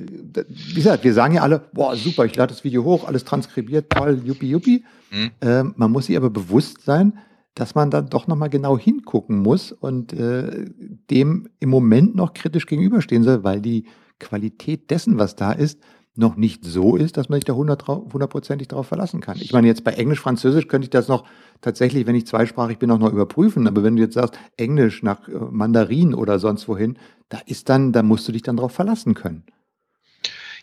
[0.48, 3.92] wie gesagt, wir sagen ja alle, boah, super, ich lade das Video hoch, alles transkribiert,
[3.92, 4.84] toll, yuppie, yuppie.
[5.12, 5.32] Mhm.
[5.42, 7.20] Äh, man muss sich aber bewusst sein,
[7.54, 10.66] dass man dann doch nochmal genau hingucken muss und äh,
[11.12, 13.86] dem im Moment noch kritisch gegenüberstehen soll, weil die
[14.20, 15.80] Qualität dessen, was da ist,
[16.16, 19.40] noch nicht so ist, dass man sich da hundertprozentig darauf verlassen kann.
[19.42, 21.26] Ich meine, jetzt bei Englisch, Französisch könnte ich das noch
[21.62, 23.68] tatsächlich, wenn ich zweisprachig bin, auch noch überprüfen.
[23.68, 27.00] Aber wenn du jetzt sagst, Englisch nach äh, Mandarin oder sonst wohin,
[27.30, 29.44] da ist dann, da musst du dich dann darauf verlassen können.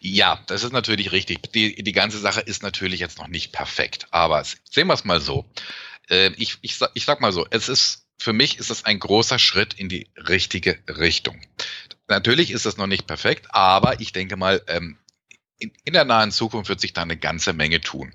[0.01, 1.53] Ja, das ist natürlich richtig.
[1.53, 4.07] Die, die ganze Sache ist natürlich jetzt noch nicht perfekt.
[4.13, 5.47] Aber sehen wir es mal so.
[6.09, 9.41] Äh, ich, ich, ich sag mal so, es ist, für mich ist es ein großer
[9.41, 11.41] Schritt in die richtige Richtung.
[12.07, 14.97] Natürlich ist es noch nicht perfekt, aber ich denke mal, ähm,
[15.61, 18.13] in, in, der nahen Zukunft wird sich da eine ganze Menge tun.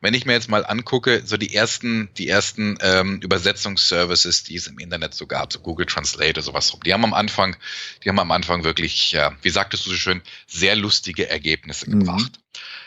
[0.00, 4.66] Wenn ich mir jetzt mal angucke, so die ersten, die ersten ähm, Übersetzungsservices, die es
[4.66, 7.56] im Internet so gab, so Google Translate, sowas rum, die haben am Anfang,
[8.04, 12.00] die haben am Anfang wirklich, ja, wie sagtest du so schön, sehr lustige Ergebnisse mhm.
[12.00, 12.38] gebracht.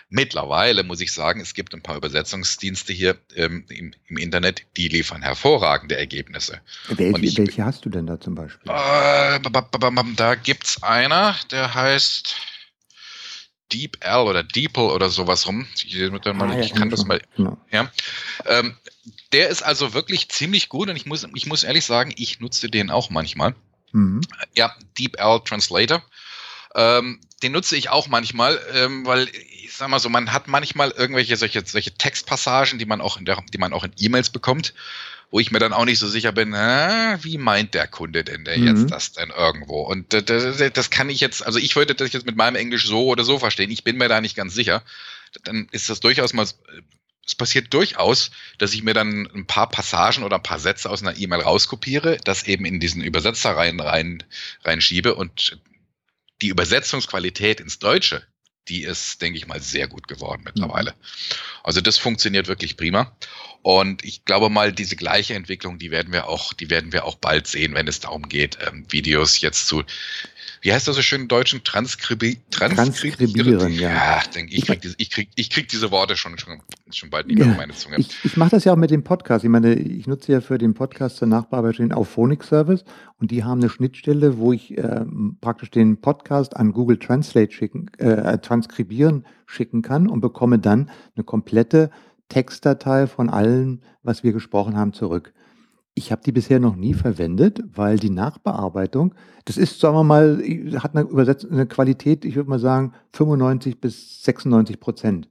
[0.10, 4.88] Mittlerweile muss ich sagen, es gibt ein paar Übersetzungsdienste hier ähm, im, im, Internet, die
[4.88, 6.62] liefern hervorragende Ergebnisse.
[6.90, 8.72] Welche, ich, welche hast du denn da zum Beispiel?
[8.72, 9.40] Äh,
[10.16, 12.36] da gibt's einer, der heißt
[13.74, 15.68] DeepL oder DeepL oder sowas rum.
[15.76, 17.22] Ich, ah, ich kann das mal.
[17.36, 17.58] Genau.
[17.72, 17.92] Ja.
[18.46, 18.78] Ähm,
[19.32, 22.70] der ist also wirklich ziemlich gut und ich muss, ich muss ehrlich sagen, ich nutze
[22.70, 23.56] den auch manchmal.
[23.92, 24.22] Mhm.
[24.56, 26.04] Ja, DeepL Translator.
[26.76, 29.30] Ähm, den nutze ich auch manchmal, ähm, weil
[29.64, 33.26] ich sag mal so, man hat manchmal irgendwelche solche, solche Textpassagen, die man auch in
[33.26, 34.74] der, die man auch in E-Mails bekommt
[35.32, 38.46] wo ich mir dann auch nicht so sicher bin, äh, wie meint der Kunde denn
[38.46, 38.68] der mhm.
[38.68, 39.82] jetzt das denn irgendwo?
[39.82, 43.06] Und das, das, kann ich jetzt, also ich würde das jetzt mit meinem Englisch so
[43.08, 43.72] oder so verstehen.
[43.72, 44.84] Ich bin mir da nicht ganz sicher.
[45.44, 46.48] Dann ist das durchaus mal,
[47.26, 51.02] es passiert durchaus, dass ich mir dann ein paar Passagen oder ein paar Sätze aus
[51.02, 54.24] einer E-Mail rauskopiere, das eben in diesen Übersetzer rein, rein,
[54.64, 55.60] reinschiebe und
[56.42, 58.26] die Übersetzungsqualität ins Deutsche,
[58.68, 60.92] die ist, denke ich mal, sehr gut geworden mittlerweile.
[60.92, 60.96] Mhm.
[61.64, 63.16] Also das funktioniert wirklich prima.
[63.62, 67.16] Und ich glaube mal, diese gleiche Entwicklung, die werden wir auch, die werden wir auch
[67.16, 69.84] bald sehen, wenn es darum geht, ähm, Videos jetzt zu
[70.66, 71.64] wie heißt das so schön im Deutschen?
[71.64, 73.94] Transkribi Transkribieren, ja.
[73.94, 76.60] Ja, denke ich, krieg diese, ich, krieg, ich krieg diese Worte schon, schon,
[76.90, 77.98] schon bald nicht mehr ja, auf meine Zunge.
[78.00, 79.46] Ich, ich mache das ja auch mit dem Podcast.
[79.46, 82.84] Ich meine, ich nutze ja für den Podcast zur Nachbearbeitung den Auphonic Service
[83.20, 85.06] und die haben eine Schnittstelle, wo ich äh,
[85.40, 91.24] praktisch den Podcast an Google Translate schicken, äh, transkribieren schicken kann und bekomme dann eine
[91.24, 91.92] komplette
[92.30, 95.32] Textdatei von allem, was wir gesprochen haben, zurück.
[95.98, 99.16] Ich habe die bisher noch nie verwendet, weil die Nachbearbeitung,
[99.46, 100.44] das ist, sagen wir mal,
[100.78, 105.30] hat eine, Übersetz eine Qualität, ich würde mal sagen, 95 bis 96 Prozent.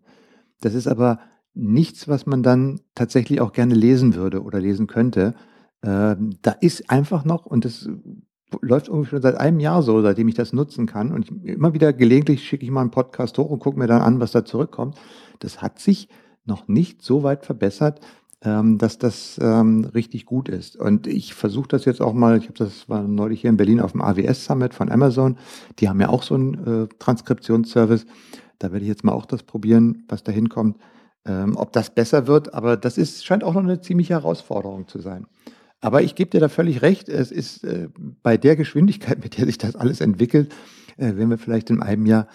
[0.62, 1.18] Das ist aber
[1.52, 5.34] nichts, was man dann tatsächlich auch gerne lesen würde oder lesen könnte.
[5.82, 7.88] Ähm, da ist einfach noch, und das
[8.62, 11.12] läuft schon seit einem Jahr so, seitdem ich das nutzen kann.
[11.12, 14.02] Und ich, immer wieder gelegentlich schicke ich mal einen Podcast hoch und gucke mir dann
[14.02, 14.96] an, was da zurückkommt.
[15.40, 16.08] Das hat sich
[16.44, 18.00] noch nicht so weit verbessert,
[18.44, 20.76] dass das ähm, richtig gut ist.
[20.76, 23.80] Und ich versuche das jetzt auch mal, ich habe das war neulich hier in Berlin
[23.80, 25.38] auf dem AWS Summit von Amazon,
[25.78, 28.04] die haben ja auch so einen äh, Transkriptionsservice.
[28.58, 30.76] Da werde ich jetzt mal auch das probieren, was da hinkommt,
[31.24, 32.52] ähm, ob das besser wird.
[32.52, 35.26] Aber das ist, scheint auch noch eine ziemliche Herausforderung zu sein.
[35.80, 37.88] Aber ich gebe dir da völlig recht, es ist äh,
[38.22, 40.52] bei der Geschwindigkeit, mit der sich das alles entwickelt,
[40.96, 42.26] äh, wenn wir vielleicht in einem Jahr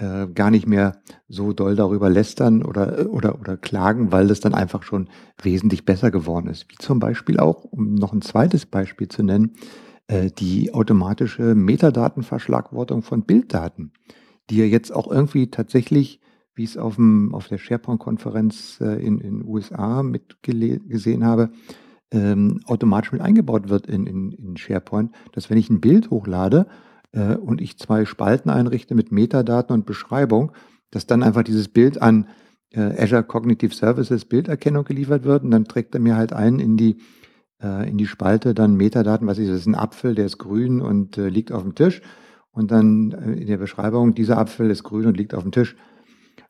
[0.00, 0.96] äh, gar nicht mehr
[1.28, 5.08] so doll darüber lästern oder, oder, oder klagen, weil das dann einfach schon
[5.42, 6.70] wesentlich besser geworden ist.
[6.70, 9.52] Wie zum Beispiel auch, um noch ein zweites Beispiel zu nennen,
[10.06, 13.92] äh, die automatische Metadatenverschlagwortung von Bilddaten,
[14.48, 16.20] die ja jetzt auch irgendwie tatsächlich,
[16.54, 21.50] wie ich es auf, dem, auf der SharePoint-Konferenz äh, in den USA mitgesehen habe,
[22.10, 26.66] ähm, automatisch mit eingebaut wird in, in, in SharePoint, dass wenn ich ein Bild hochlade,
[27.12, 30.52] äh, und ich zwei Spalten einrichte mit Metadaten und Beschreibung,
[30.90, 32.28] dass dann einfach dieses Bild an
[32.72, 36.76] äh, Azure Cognitive Services Bilderkennung geliefert wird und dann trägt er mir halt ein in
[36.76, 36.98] die,
[37.62, 40.80] äh, in die Spalte dann Metadaten, was ist das, ist ein Apfel, der ist grün
[40.80, 42.02] und äh, liegt auf dem Tisch
[42.52, 45.76] und dann äh, in der Beschreibung, dieser Apfel ist grün und liegt auf dem Tisch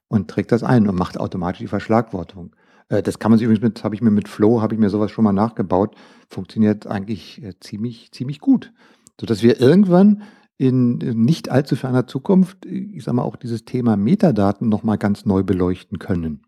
[0.09, 2.55] und trägt das ein und macht automatisch die Verschlagwortung.
[2.89, 4.91] Äh, das kann man sich übrigens mit, habe ich mir mit Flow, habe ich mir
[4.91, 5.95] sowas schon mal nachgebaut,
[6.29, 8.73] funktioniert eigentlich ziemlich, ziemlich gut.
[9.21, 10.23] Sodass wir irgendwann
[10.61, 15.43] in nicht allzu ferner Zukunft, ich sage mal, auch dieses Thema Metadaten nochmal ganz neu
[15.43, 16.43] beleuchten können.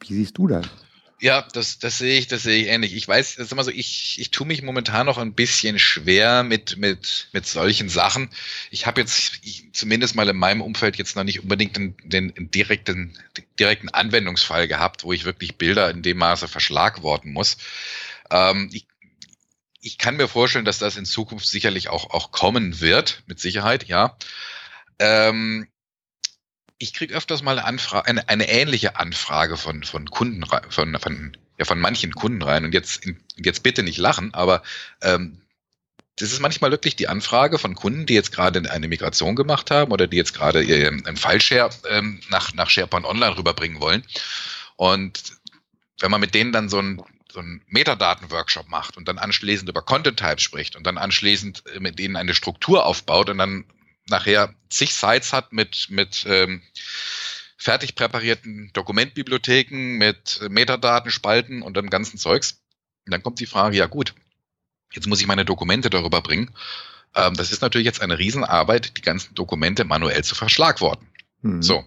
[0.00, 0.66] Wie siehst du das?
[1.22, 2.94] Ja, das, das sehe ich, das sehe ich ähnlich.
[2.94, 6.42] Ich weiß, das ist immer so, ich, ich tue mich momentan noch ein bisschen schwer
[6.42, 8.28] mit, mit, mit solchen Sachen.
[8.70, 12.50] Ich habe jetzt ich, zumindest mal in meinem Umfeld jetzt noch nicht unbedingt den, den
[12.50, 13.16] direkten,
[13.58, 17.56] direkten Anwendungsfall gehabt, wo ich wirklich Bilder in dem Maße verschlagworten muss.
[18.30, 18.86] Ähm, ich
[19.84, 23.84] ich kann mir vorstellen, dass das in Zukunft sicherlich auch, auch kommen wird, mit Sicherheit,
[23.84, 24.16] ja.
[24.98, 25.68] Ähm,
[26.78, 31.36] ich kriege öfters mal eine, Anfrage, eine, eine ähnliche Anfrage von, von Kunden, von, von,
[31.58, 32.64] ja, von manchen Kunden rein.
[32.64, 33.02] Und jetzt,
[33.36, 34.62] jetzt bitte nicht lachen, aber
[35.02, 35.42] ähm,
[36.16, 39.92] das ist manchmal wirklich die Anfrage von Kunden, die jetzt gerade eine Migration gemacht haben
[39.92, 44.02] oder die jetzt gerade ihren File-Share ähm, nach, nach SharePoint Online rüberbringen wollen.
[44.76, 45.20] Und
[46.00, 47.02] wenn man mit denen dann so ein
[47.34, 51.98] so einen Metadaten-Workshop macht und dann anschließend über Content-Types spricht und dann anschließend äh, mit
[51.98, 53.64] denen eine Struktur aufbaut und dann
[54.08, 56.62] nachher zig Sites hat mit, mit ähm,
[57.58, 62.62] fertig präparierten Dokumentbibliotheken, mit Metadaten, Spalten und dem ganzen Zeugs.
[63.04, 64.14] Und dann kommt die Frage, ja gut,
[64.92, 66.54] jetzt muss ich meine Dokumente darüber bringen.
[67.14, 71.08] Ähm, das ist natürlich jetzt eine Riesenarbeit, die ganzen Dokumente manuell zu verschlagworten.
[71.42, 71.62] Mhm.
[71.62, 71.84] So.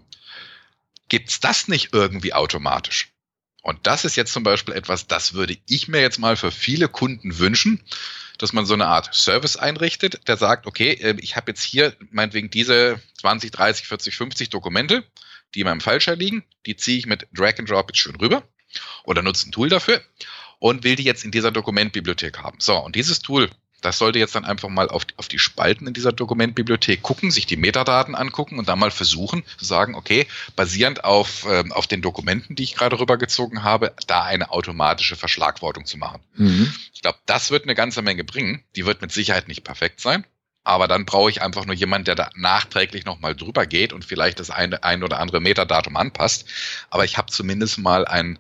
[1.08, 3.14] gibt's das nicht irgendwie automatisch?
[3.68, 6.88] Und das ist jetzt zum Beispiel etwas, das würde ich mir jetzt mal für viele
[6.88, 7.84] Kunden wünschen,
[8.38, 11.94] dass man so eine Art Service einrichtet, der sagt, okay, äh, ich habe jetzt hier
[12.10, 15.04] meinetwegen diese 20, 30, 40, 50 Dokumente,
[15.54, 18.42] die in meinem Falscher liegen, die ziehe ich mit Drag and Drop jetzt schön rüber
[19.04, 20.02] oder nutze ein Tool dafür
[20.60, 22.62] und will die jetzt in dieser Dokumentbibliothek haben.
[22.62, 23.50] So, und dieses Tool
[23.88, 27.46] das sollte jetzt dann einfach mal auf, auf die Spalten in dieser Dokumentbibliothek gucken, sich
[27.46, 30.28] die Metadaten angucken und dann mal versuchen zu sagen, okay,
[30.58, 35.86] basierend auf, äh, auf den Dokumenten, die ich gerade rübergezogen habe, da eine automatische Verschlagwortung
[35.86, 36.20] zu machen.
[36.36, 36.74] Mhm.
[36.94, 38.62] Ich glaube, das wird eine ganze Menge bringen.
[38.76, 40.26] Die wird mit Sicherheit nicht perfekt sein.
[40.66, 44.42] Aber dann brauche ich einfach nur jemanden, der da nachträglich nochmal drüber geht und vielleicht
[44.42, 46.46] das eine, ein oder andere Metadatum anpasst.
[46.90, 48.38] Aber ich habe zumindest mal einen,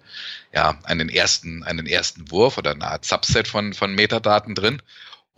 [0.53, 4.81] ja, einen ersten, einen ersten Wurf oder eine Art Subset von, von Metadaten drin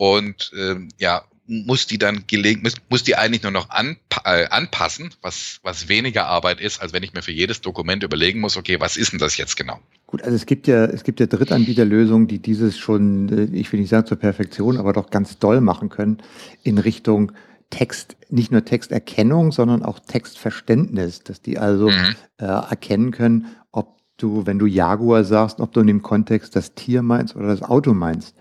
[0.00, 4.46] und ähm, ja, muss die dann gelegen, muss, muss die eigentlich nur noch anpa äh,
[4.48, 8.56] anpassen, was, was weniger Arbeit ist, als wenn ich mir für jedes Dokument überlegen muss,
[8.56, 9.78] okay, was ist denn das jetzt genau?
[10.06, 13.80] Gut, also es gibt ja, es gibt ja Drittanbieterlösungen, die dieses schon, äh, ich will
[13.80, 16.22] nicht sagen zur Perfektion, aber doch ganz doll machen können
[16.62, 17.32] in Richtung
[17.68, 22.16] Text, nicht nur Texterkennung, sondern auch Textverständnis, dass die also mhm.
[22.38, 26.74] äh, erkennen können, ob du, wenn du Jaguar sagst, ob du in dem Kontext das
[26.74, 28.34] Tier meinst oder das Auto meinst.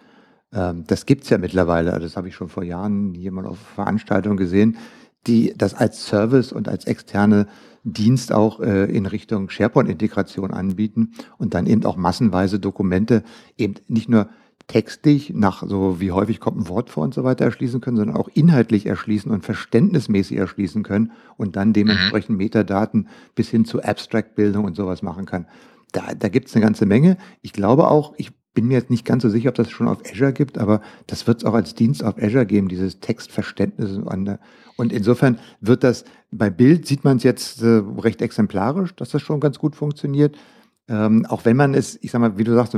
[0.54, 4.78] Ähm, das gibt's ja mittlerweile, das habe ich schon vor Jahren jemand auf Veranstaltungen gesehen,
[5.28, 7.48] die das als Service und als externe
[7.84, 13.24] Dienst auch äh, in Richtung SharePoint-Integration anbieten und dann eben auch massenweise Dokumente
[13.58, 14.30] eben nicht nur
[14.68, 18.16] textlich nach so wie häufig kommt ein Wort vor und so weiter erschließen können, sondern
[18.16, 22.38] auch inhaltlich erschließen und verständnismäßig erschließen können und dann dementsprechend mhm.
[22.38, 25.48] Metadaten bis hin zu Abstract-Bildung und sowas machen kann.
[25.92, 27.18] Da, da gibt es eine ganze Menge.
[27.42, 30.00] Ich glaube auch, ich bin mir jetzt nicht ganz so sicher, ob das schon auf
[30.12, 33.98] Azure gibt, aber das wird es auch als Dienst auf Azure geben, dieses Textverständnis.
[34.76, 39.22] Und insofern wird das, bei Bild sieht man es jetzt äh, recht exemplarisch, dass das
[39.22, 40.38] schon ganz gut funktioniert.
[40.90, 42.76] Ähm, auch wenn man es, ich sag mal, wie du sagst,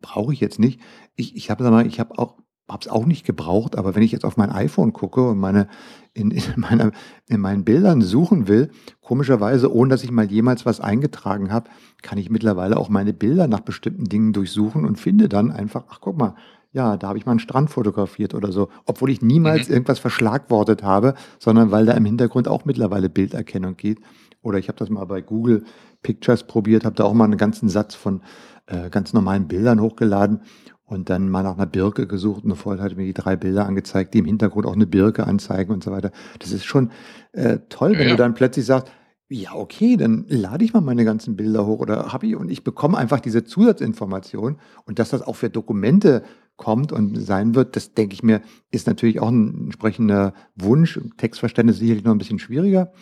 [0.00, 0.78] brauche ich jetzt nicht.
[1.16, 2.36] Ich, ich habe mal, ich habe auch
[2.68, 5.68] habe es auch nicht gebraucht, aber wenn ich jetzt auf mein iPhone gucke und meine
[6.14, 6.92] in, in, meiner,
[7.28, 11.70] in meinen Bildern suchen will, komischerweise, ohne dass ich mal jemals was eingetragen habe,
[12.02, 16.00] kann ich mittlerweile auch meine Bilder nach bestimmten Dingen durchsuchen und finde dann einfach, ach
[16.00, 16.34] guck mal,
[16.72, 19.74] ja, da habe ich mal einen Strand fotografiert oder so, obwohl ich niemals mhm.
[19.74, 24.00] irgendwas verschlagwortet habe, sondern weil da im Hintergrund auch mittlerweile Bilderkennung geht.
[24.42, 25.64] Oder ich habe das mal bei Google
[26.02, 28.22] Pictures probiert, habe da auch mal einen ganzen Satz von
[28.66, 30.42] äh, ganz normalen Bildern hochgeladen
[30.88, 34.14] und dann mal nach einer Birke gesucht und sofort hat mir die drei Bilder angezeigt,
[34.14, 36.10] die im Hintergrund auch eine Birke anzeigen und so weiter.
[36.38, 36.90] Das ist schon
[37.32, 38.10] äh, toll, wenn ja.
[38.10, 38.90] du dann plötzlich sagst,
[39.28, 42.64] ja, okay, dann lade ich mal meine ganzen Bilder hoch oder habe ich und ich
[42.64, 46.22] bekomme einfach diese Zusatzinformation und dass das auch für Dokumente
[46.56, 50.98] kommt und sein wird, das denke ich mir, ist natürlich auch ein entsprechender Wunsch.
[51.18, 52.92] Textverständnis sicherlich noch ein bisschen schwieriger,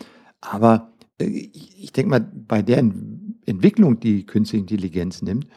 [0.41, 5.47] aber äh, ich, ich denke mal, bei der Entwicklung, die künstliche Intelligenz nimmt,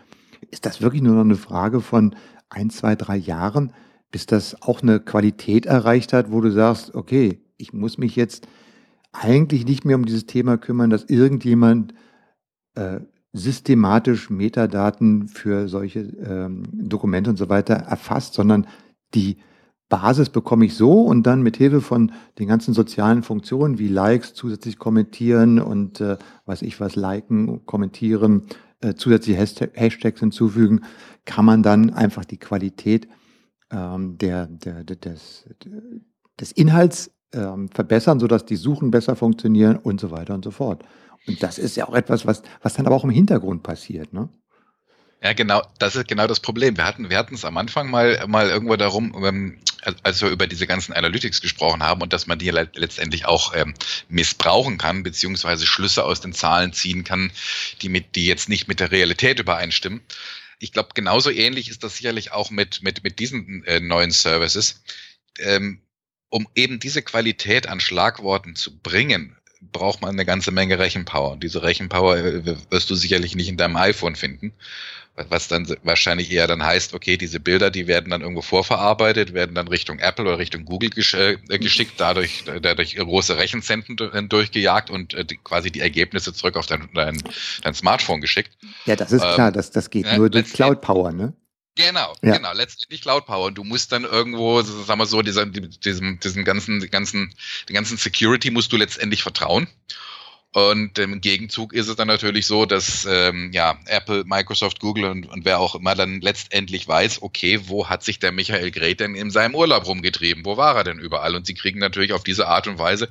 [0.50, 2.14] ist das wirklich nur noch eine Frage von
[2.48, 3.72] ein, zwei, drei Jahren,
[4.10, 8.46] bis das auch eine Qualität erreicht hat, wo du sagst, okay, ich muss mich jetzt
[9.12, 11.94] eigentlich nicht mehr um dieses Thema kümmern, dass irgendjemand
[12.74, 13.00] äh,
[13.32, 18.66] systematisch Metadaten für solche ähm, Dokumente und so weiter erfasst, sondern
[19.14, 19.38] die
[19.88, 24.34] Basis bekomme ich so und dann mit Hilfe von den ganzen sozialen Funktionen wie Likes
[24.34, 28.42] zusätzlich kommentieren und äh, weiß ich was, liken, kommentieren,
[28.80, 29.38] äh, zusätzliche
[29.74, 30.84] Hashtags hinzufügen,
[31.24, 33.08] kann man dann einfach die Qualität
[33.70, 35.48] ähm, der, der, der, des,
[36.40, 40.84] des Inhalts ähm, verbessern, sodass die Suchen besser funktionieren und so weiter und so fort.
[41.26, 44.12] Und das ist ja auch etwas, was, was dann aber auch im Hintergrund passiert.
[44.12, 44.28] Ne?
[45.22, 46.78] Ja, genau, das ist genau das Problem.
[46.78, 49.58] Wir hatten, wir hatten es am Anfang mal, mal irgendwo darum, ähm,
[50.02, 53.74] als wir über diese ganzen Analytics gesprochen haben und dass man die letztendlich auch ähm,
[54.08, 57.32] missbrauchen kann, beziehungsweise Schlüsse aus den Zahlen ziehen kann,
[57.82, 60.00] die mit, die jetzt nicht mit der Realität übereinstimmen.
[60.58, 64.82] Ich glaube, genauso ähnlich ist das sicherlich auch mit, mit, mit diesen äh, neuen Services.
[65.38, 65.82] Ähm,
[66.30, 71.32] um eben diese Qualität an Schlagworten zu bringen, braucht man eine ganze Menge Rechenpower.
[71.32, 74.54] Und diese Rechenpower äh, wirst du sicherlich nicht in deinem iPhone finden
[75.28, 79.54] was dann wahrscheinlich eher dann heißt, okay, diese Bilder, die werden dann irgendwo vorverarbeitet, werden
[79.54, 85.24] dann Richtung Apple oder Richtung Google äh, geschickt, dadurch, dadurch große Rechenzentren durchgejagt und äh,
[85.44, 87.22] quasi die Ergebnisse zurück auf dein, dein,
[87.62, 88.56] dein Smartphone geschickt.
[88.86, 91.34] Ja, das ist ähm, klar, das, das geht nur durch Cloud Power, ne?
[91.76, 92.36] Genau, ja.
[92.36, 93.46] genau, letztendlich Cloud Power.
[93.46, 97.32] Und du musst dann irgendwo, sagen wir so, dieser, diesem, diesem ganzen, ganzen,
[97.68, 99.68] den ganzen Security musst du letztendlich vertrauen.
[100.52, 105.26] Und im Gegenzug ist es dann natürlich so, dass ähm, ja, Apple, Microsoft, Google und,
[105.26, 109.14] und wer auch immer dann letztendlich weiß, okay, wo hat sich der Michael Gret denn
[109.14, 110.44] in seinem Urlaub rumgetrieben?
[110.44, 111.36] Wo war er denn überall?
[111.36, 113.08] Und sie kriegen natürlich auf diese Art und Weise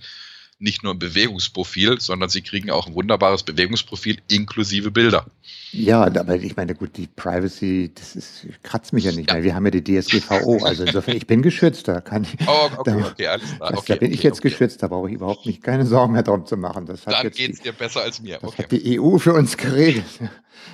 [0.60, 5.26] nicht nur ein Bewegungsprofil, sondern sie kriegen auch ein wunderbares Bewegungsprofil inklusive Bilder.
[5.72, 9.36] Ja, aber ich meine, gut, die Privacy, das ist, kratzt mich ja nicht ja.
[9.36, 9.43] mehr.
[9.43, 12.36] Wir haben ja die DSGVO, also insofern, ich bin geschützt, da kann ich.
[12.45, 13.74] Oh, okay, da, okay, alles klar.
[13.78, 14.49] Okay, da bin okay, ich jetzt okay.
[14.49, 16.86] geschützt, da brauche ich überhaupt nicht keine Sorgen mehr drum zu machen.
[16.86, 18.39] Das hat Dann geht es dir besser als mir.
[18.41, 20.03] Das hat die EU für uns geregelt.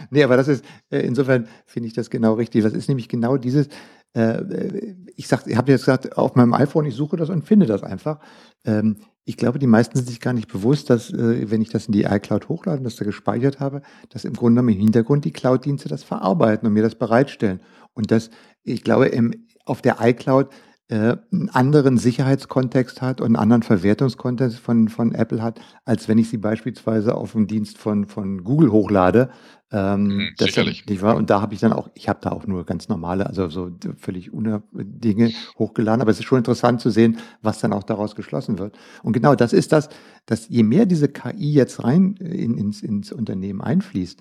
[0.10, 2.64] nee, aber das ist, äh, insofern finde ich das genau richtig.
[2.64, 3.68] Das ist nämlich genau dieses,
[4.14, 7.68] äh, ich sag, ich habe jetzt gesagt, auf meinem iPhone, ich suche das und finde
[7.68, 8.20] das einfach.
[8.66, 11.88] Ähm, ich glaube, die meisten sind sich gar nicht bewusst, dass, äh, wenn ich das
[11.88, 15.26] in die iCloud hochlade und das da gespeichert habe, dass im Grunde genommen im Hintergrund
[15.26, 17.60] die Cloud-Dienste das verarbeiten und mir das bereitstellen.
[17.94, 18.30] Und das,
[18.64, 19.34] ich glaube, im,
[19.66, 20.50] auf der iCloud
[20.88, 26.20] äh, einen anderen Sicherheitskontext hat und einen anderen Verwertungskontext von, von Apple hat, als wenn
[26.20, 29.32] ich sie beispielsweise auf dem Dienst von, von Google hochlade.
[29.72, 30.86] Ähm, mhm, sicherlich.
[30.86, 31.16] Nicht wahr?
[31.16, 33.72] Und da habe ich dann auch, ich habe da auch nur ganz normale, also so
[33.98, 38.16] völlig ohne Dinge hochgeladen, aber es ist schon interessant zu sehen, was dann auch daraus
[38.16, 38.78] geschlossen wird.
[39.02, 39.90] Und genau das ist das,
[40.28, 44.20] dass je mehr diese KI jetzt rein in, ins, ins Unternehmen einfließt,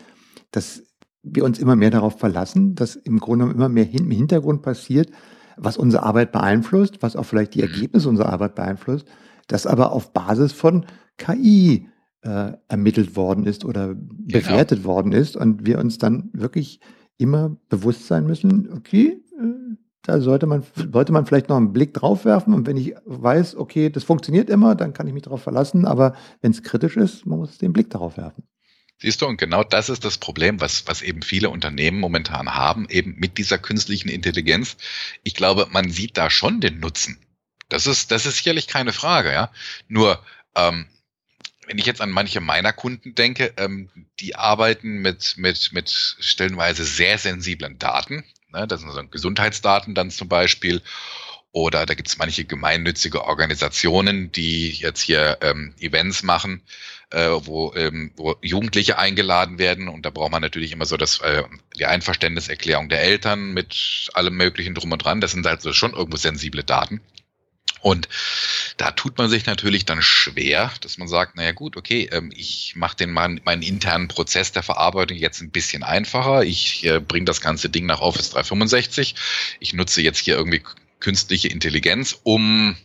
[0.51, 0.83] dass
[1.23, 5.11] wir uns immer mehr darauf verlassen, dass im Grunde immer mehr im Hintergrund passiert,
[5.57, 7.69] was unsere Arbeit beeinflusst, was auch vielleicht die mhm.
[7.69, 9.07] Ergebnisse unserer Arbeit beeinflusst,
[9.49, 10.87] das aber auf Basis von
[11.19, 11.89] KI
[12.23, 14.17] äh, ermittelt worden ist oder genau.
[14.27, 16.81] bewertet worden ist und wir uns dann wirklich
[17.19, 21.95] immer bewusst sein müssen, okay, äh, da sollte man, sollte man vielleicht noch einen Blick
[21.95, 25.43] drauf werfen und wenn ich weiß, okay, das funktioniert immer, dann kann ich mich darauf
[25.43, 28.45] verlassen, aber wenn es kritisch ist, man muss den Blick darauf werfen.
[28.99, 32.89] Siehst du, und genau das ist das Problem, was, was eben viele Unternehmen momentan haben,
[32.89, 34.77] eben mit dieser künstlichen Intelligenz.
[35.25, 37.19] Ich glaube, man sieht da schon den Nutzen.
[37.69, 39.51] Das ist, das ist sicherlich keine Frage, ja.
[39.89, 40.25] Nur,
[40.55, 40.87] ähm,
[41.67, 43.89] wenn ich jetzt an manche meiner Kunden denke, ähm,
[44.21, 48.25] die arbeiten mit, mit, mit stellenweise sehr sensiblen Daten.
[48.51, 48.67] Ne?
[48.67, 50.83] Das sind so Gesundheitsdaten dann zum Beispiel.
[51.55, 56.63] Oder da gibt es manche gemeinnützige Organisationen, die jetzt hier ähm, Events machen,
[57.11, 59.87] äh, wo, ähm, wo Jugendliche eingeladen werden.
[59.87, 61.45] Und da braucht man natürlich immer so das, äh,
[61.79, 65.21] die Einverständniserklärung der Eltern mit allem Möglichen drum und dran.
[65.21, 67.01] Das sind also schon irgendwo sensible Daten.
[67.83, 68.09] Und
[68.77, 72.75] da tut man sich natürlich dann schwer, dass man sagt, naja gut, okay, ähm, ich
[72.75, 76.43] mache den meinen, meinen internen Prozess der Verarbeitung jetzt ein bisschen einfacher.
[76.43, 79.15] Ich äh, bringe das ganze Ding nach Office 365.
[79.61, 80.63] Ich nutze jetzt hier irgendwie
[81.05, 82.79] künstliche Intelligenz, um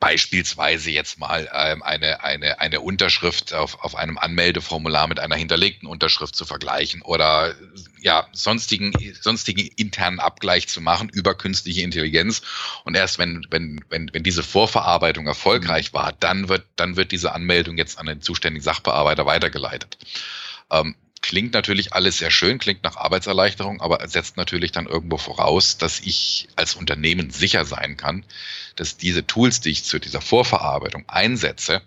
[0.00, 5.88] beispielsweise jetzt mal ähm, eine, eine, eine Unterschrift auf, auf einem Anmeldeformular mit einer hinterlegten
[5.88, 7.54] Unterschrift zu vergleichen oder
[8.00, 12.42] ja, sonstigen, sonstigen internen Abgleich zu machen über künstliche Intelligenz.
[12.82, 17.32] Und erst wenn, wenn, wenn, wenn diese Vorverarbeitung erfolgreich war, dann wird, dann wird diese
[17.32, 19.98] Anmeldung jetzt an den zuständigen Sachbearbeiter weitergeleitet.
[20.72, 25.78] Ähm, klingt natürlich alles sehr schön, klingt nach Arbeitserleichterung, aber setzt natürlich dann irgendwo voraus,
[25.78, 28.24] dass ich als Unternehmen sicher sein kann,
[28.76, 31.80] dass diese Tools, die ich zu dieser Vorverarbeitung einsetze,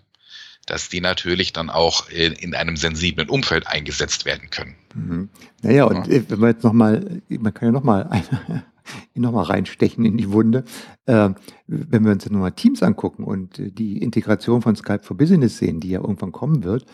[0.66, 4.74] dass die natürlich dann auch in, in einem sensiblen Umfeld eingesetzt werden können.
[4.92, 5.28] Mhm.
[5.62, 6.20] Naja, und ja.
[6.28, 8.10] wenn man jetzt nochmal, man kann ja nochmal
[9.14, 10.64] noch mal reinstechen in die Wunde.
[11.06, 11.30] Äh,
[11.68, 15.78] wenn wir uns jetzt nochmal Teams angucken und die Integration von Skype for Business sehen,
[15.78, 16.86] die ja irgendwann kommen wird,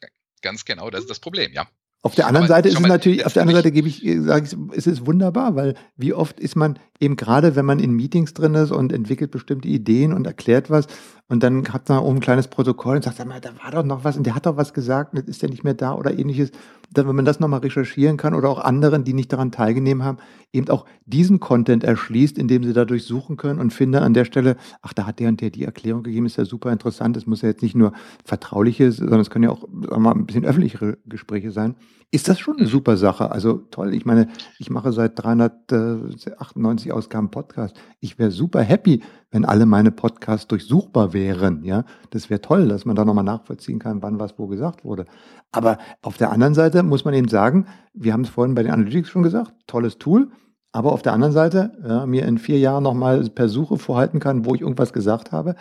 [0.44, 1.66] Ganz genau, das ist das Problem, ja.
[2.02, 4.46] Auf der anderen Aber Seite ist es natürlich, auf der anderen Seite gebe ich, sage
[4.46, 8.34] ich, ist es wunderbar, weil wie oft ist man eben gerade, wenn man in Meetings
[8.34, 10.86] drin ist und entwickelt bestimmte Ideen und erklärt was
[11.26, 13.82] und dann hat man oben ein kleines Protokoll und sagt, sag mal, da war doch
[13.82, 16.50] noch was und der hat doch was gesagt, ist der nicht mehr da oder ähnliches.
[16.92, 20.18] Dann, wenn man das nochmal recherchieren kann oder auch anderen, die nicht daran teilgenommen haben,
[20.52, 24.56] eben auch diesen Content erschließt, indem sie dadurch suchen können und finde an der Stelle,
[24.82, 27.16] ach, da hat der und der die Erklärung gegeben, ist ja super interessant.
[27.16, 27.94] Es muss ja jetzt nicht nur
[28.24, 29.66] vertrauliche, sondern es können ja auch
[29.98, 31.74] mal, ein bisschen öffentlichere Gespräche sein.
[32.10, 33.32] Ist das schon eine super Sache?
[33.32, 34.28] Also toll, ich meine,
[34.58, 37.76] ich mache seit 398 Ausgaben Podcast.
[38.00, 41.64] Ich wäre super happy, wenn alle meine Podcasts durchsuchbar wären.
[41.64, 45.04] Ja, das wäre toll, dass man da nochmal nachvollziehen kann, wann was wo gesagt wurde.
[45.52, 48.72] Aber auf der anderen Seite muss man eben sagen, wir haben es vorhin bei den
[48.72, 50.30] Analytics schon gesagt, tolles Tool.
[50.72, 54.44] Aber auf der anderen Seite, ja, mir in vier Jahren nochmal per Suche vorhalten kann,
[54.44, 55.54] wo ich irgendwas gesagt habe,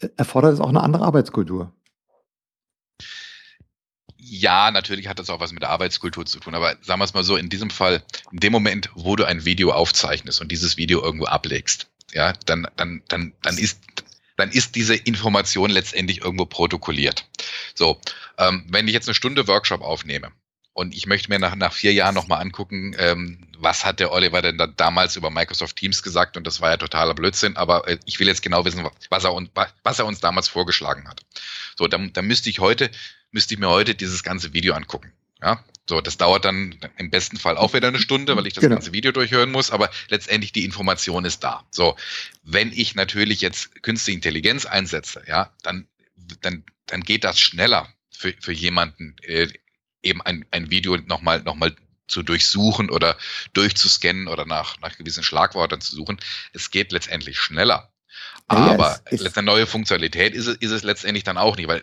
[0.00, 1.72] äh, erfordert es auch eine andere Arbeitskultur.
[4.34, 7.12] Ja, natürlich hat das auch was mit der Arbeitskultur zu tun, aber sagen wir es
[7.12, 10.78] mal so, in diesem Fall, in dem Moment, wo du ein Video aufzeichnest und dieses
[10.78, 13.80] Video irgendwo ablegst, ja, dann, dann, dann, dann ist,
[14.38, 17.26] dann ist diese Information letztendlich irgendwo protokolliert.
[17.74, 18.00] So,
[18.38, 20.32] ähm, wenn ich jetzt eine Stunde Workshop aufnehme
[20.72, 24.40] und ich möchte mir nach, nach vier Jahren nochmal angucken, ähm, was hat der Oliver
[24.40, 27.98] denn da damals über Microsoft Teams gesagt und das war ja totaler Blödsinn, aber äh,
[28.06, 29.36] ich will jetzt genau wissen, was er,
[29.82, 31.20] was er uns damals vorgeschlagen hat.
[31.76, 32.90] So, dann, dann müsste ich heute,
[33.32, 35.12] müsste ich mir heute dieses ganze Video angucken.
[35.42, 38.62] Ja, so, das dauert dann im besten Fall auch wieder eine Stunde, weil ich das
[38.62, 38.76] genau.
[38.76, 41.66] ganze Video durchhören muss, aber letztendlich die Information ist da.
[41.70, 41.96] So,
[42.44, 45.88] wenn ich natürlich jetzt künstliche Intelligenz einsetze, ja, dann,
[46.40, 49.48] dann, dann geht das schneller für, für jemanden, äh,
[50.02, 51.74] eben ein, ein Video nochmal noch mal
[52.06, 53.16] zu durchsuchen oder
[53.52, 56.18] durchzuscannen oder nach, nach gewissen Schlagworten zu suchen.
[56.52, 57.92] Es geht letztendlich schneller.
[58.46, 61.82] Aber ja, eine neue Funktionalität ist es, ist es letztendlich dann auch nicht, weil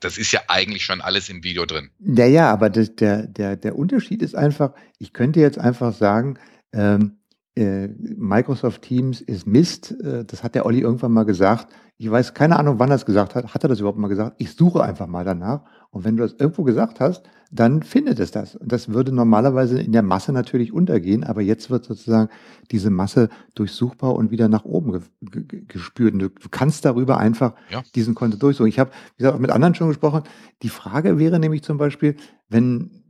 [0.00, 1.90] das ist ja eigentlich schon alles im Video drin.
[2.00, 6.38] Ja, ja, aber das, der, der, der Unterschied ist einfach, ich könnte jetzt einfach sagen,
[6.72, 7.18] ähm,
[7.56, 9.92] äh, Microsoft Teams ist Mist.
[10.02, 11.68] Äh, das hat der Olli irgendwann mal gesagt.
[11.96, 13.54] Ich weiß keine Ahnung, wann er es gesagt hat.
[13.54, 14.34] Hat er das überhaupt mal gesagt?
[14.38, 15.62] Ich suche einfach mal danach.
[15.94, 17.22] Und wenn du das irgendwo gesagt hast,
[17.52, 18.56] dann findet es das.
[18.56, 22.30] Und das würde normalerweise in der Masse natürlich untergehen, aber jetzt wird sozusagen
[22.72, 26.14] diese Masse durchsuchbar und wieder nach oben ge gespürt.
[26.14, 27.84] Und du, du, kannst darüber einfach ja.
[27.94, 28.68] diesen Konto durchsuchen.
[28.68, 30.24] Ich habe, wie gesagt, mit anderen schon gesprochen.
[30.62, 32.16] Die Frage wäre nämlich zum Beispiel,
[32.48, 33.04] wenn,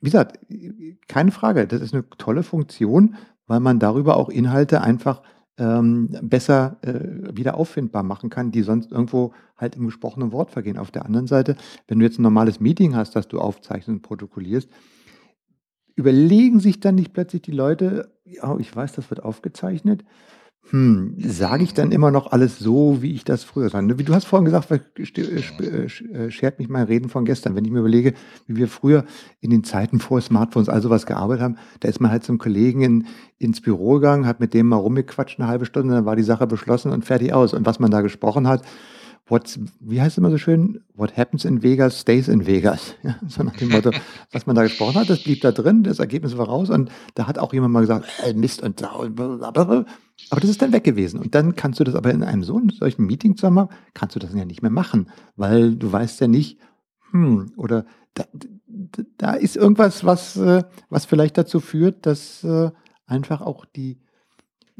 [0.00, 0.38] wie gesagt,
[1.08, 5.20] keine Frage, das ist eine tolle Funktion, weil man darüber auch Inhalte einfach
[5.58, 10.78] ähm, besser äh, wieder auffindbar machen kann, die sonst irgendwo halt im gesprochenen Wort vergehen.
[10.78, 11.56] Auf der anderen Seite,
[11.86, 14.68] wenn du jetzt ein normales Meeting hast, das du aufzeichnest und protokollierst,
[15.96, 20.04] überlegen sich dann nicht plötzlich die Leute, ja, ich weiß, das wird aufgezeichnet,
[20.70, 23.94] hm, sage ich dann immer noch alles so, wie ich das früher sage?
[23.94, 27.56] Du hast vorhin gesagt, äh, äh, schert mich mein Reden von gestern.
[27.56, 28.12] Wenn ich mir überlege,
[28.46, 29.04] wie wir früher
[29.40, 32.82] in den Zeiten vor Smartphones all sowas gearbeitet haben, da ist man halt zum Kollegen
[32.82, 33.06] in,
[33.38, 36.46] ins Büro gegangen, hat mit dem mal rumgequatscht eine halbe Stunde, dann war die Sache
[36.46, 37.54] beschlossen und fertig aus.
[37.54, 38.62] Und was man da gesprochen hat,
[39.28, 40.80] What's, wie heißt es immer so schön?
[40.94, 42.94] What happens in Vegas stays in Vegas.
[43.02, 43.90] Ja, so nach dem Motto,
[44.32, 47.26] was man da gesprochen hat, das blieb da drin, das Ergebnis war raus und da
[47.26, 48.90] hat auch jemand mal gesagt, äh, Mist und da.
[48.92, 49.84] Aber
[50.30, 51.20] das ist dann weg gewesen.
[51.20, 54.34] Und dann kannst du das aber in einem so solchen Meeting zusammen, kannst du das
[54.34, 56.58] ja nicht mehr machen, weil du weißt ja nicht,
[57.10, 58.24] hm, oder da,
[59.18, 62.70] da ist irgendwas, was, äh, was vielleicht dazu führt, dass äh,
[63.06, 63.98] einfach auch die,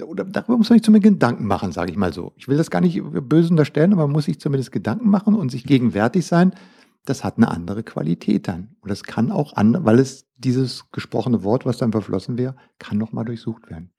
[0.03, 2.33] oder darüber muss man sich zumindest Gedanken machen, sage ich mal so.
[2.37, 5.51] Ich will das gar nicht böse unterstellen, aber man muss sich zumindest Gedanken machen und
[5.51, 6.55] sich gegenwärtig sein.
[7.05, 8.77] Das hat eine andere Qualität dann.
[8.81, 12.99] Und das kann auch an, weil es dieses gesprochene Wort, was dann verflossen wäre, kann
[12.99, 13.91] nochmal durchsucht werden.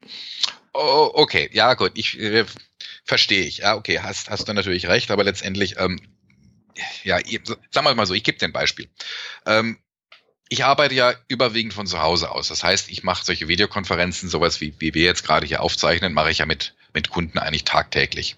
[0.74, 2.46] Oh, okay, ja gut, ich äh,
[3.04, 3.60] verstehe ich.
[3.60, 6.00] Ja, okay, hast, hast du natürlich recht, aber letztendlich, ähm,
[7.04, 7.18] ja,
[7.72, 8.88] sagen wir mal so, ich gebe dir ein Beispiel.
[9.46, 9.78] Ähm,
[10.50, 12.48] ich arbeite ja überwiegend von zu Hause aus.
[12.48, 16.32] Das heißt, ich mache solche Videokonferenzen, sowas wie, wie wir jetzt gerade hier aufzeichnen, mache
[16.32, 18.36] ich ja mit, mit Kunden eigentlich tagtäglich.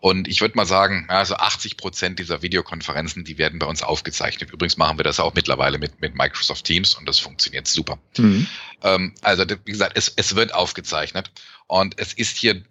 [0.00, 4.52] Und ich würde mal sagen, also 80 Prozent dieser Videokonferenzen, die werden bei uns aufgezeichnet.
[4.52, 7.98] Übrigens machen wir das auch mittlerweile mit, mit Microsoft Teams und das funktioniert super.
[8.16, 8.46] Mhm.
[8.82, 11.32] Ähm, also, wie gesagt, es, es wird aufgezeichnet
[11.66, 12.62] und es ist hier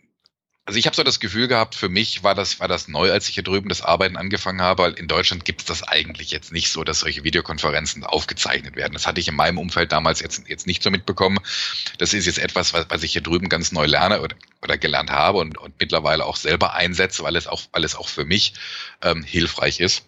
[0.67, 3.29] also ich habe so das Gefühl gehabt, für mich war das, war das neu, als
[3.29, 6.51] ich hier drüben das Arbeiten angefangen habe, weil in Deutschland gibt es das eigentlich jetzt
[6.51, 8.91] nicht so, dass solche Videokonferenzen aufgezeichnet werden.
[8.91, 11.39] Das hatte ich in meinem Umfeld damals jetzt, jetzt nicht so mitbekommen.
[11.99, 15.09] Das ist jetzt etwas, was, was ich hier drüben ganz neu lerne oder, oder gelernt
[15.09, 18.53] habe und, und mittlerweile auch selber einsetze, weil es auch, weil es auch für mich
[19.01, 20.03] ähm, hilfreich ist.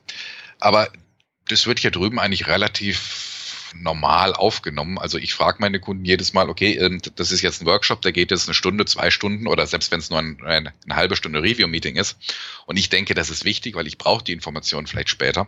[0.60, 0.90] Aber
[1.48, 3.39] das wird hier drüben eigentlich relativ
[3.76, 4.98] normal aufgenommen.
[4.98, 8.12] Also ich frage meine Kunden jedes Mal, okay, ähm, das ist jetzt ein Workshop, der
[8.12, 11.16] geht jetzt eine Stunde, zwei Stunden oder selbst wenn es nur ein, eine, eine halbe
[11.16, 12.18] Stunde Review-Meeting ist.
[12.66, 15.48] Und ich denke, das ist wichtig, weil ich brauche die Information vielleicht später.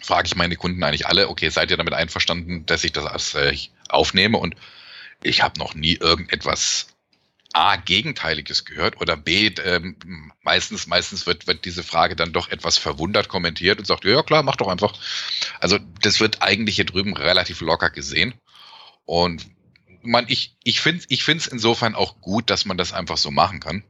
[0.00, 3.34] Frage ich meine Kunden eigentlich alle, okay, seid ihr damit einverstanden, dass ich das als,
[3.34, 3.56] äh,
[3.88, 4.38] aufnehme?
[4.38, 4.54] Und
[5.22, 6.88] ich habe noch nie irgendetwas
[7.56, 9.96] A, Gegenteiliges gehört oder B, ähm,
[10.42, 14.42] meistens, meistens wird, wird diese Frage dann doch etwas verwundert kommentiert und sagt, ja klar,
[14.42, 14.92] mach doch einfach.
[15.58, 18.34] Also das wird eigentlich hier drüben relativ locker gesehen.
[19.06, 19.46] Und
[20.02, 23.30] man, ich, ich finde es ich find's insofern auch gut, dass man das einfach so
[23.30, 23.84] machen kann.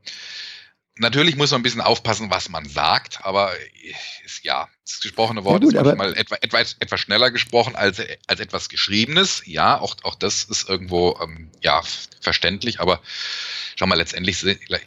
[0.99, 3.53] Natürlich muss man ein bisschen aufpassen, was man sagt, aber
[4.25, 8.01] ist, ja, das gesprochene Wort ja gut, ist manchmal etwa, etwa, etwas schneller gesprochen als,
[8.29, 9.43] als etwas Geschriebenes.
[9.45, 11.83] Ja, auch, auch das ist irgendwo ähm, ja,
[12.21, 13.03] verständlich, aber
[13.77, 14.43] schau mal, letztendlich,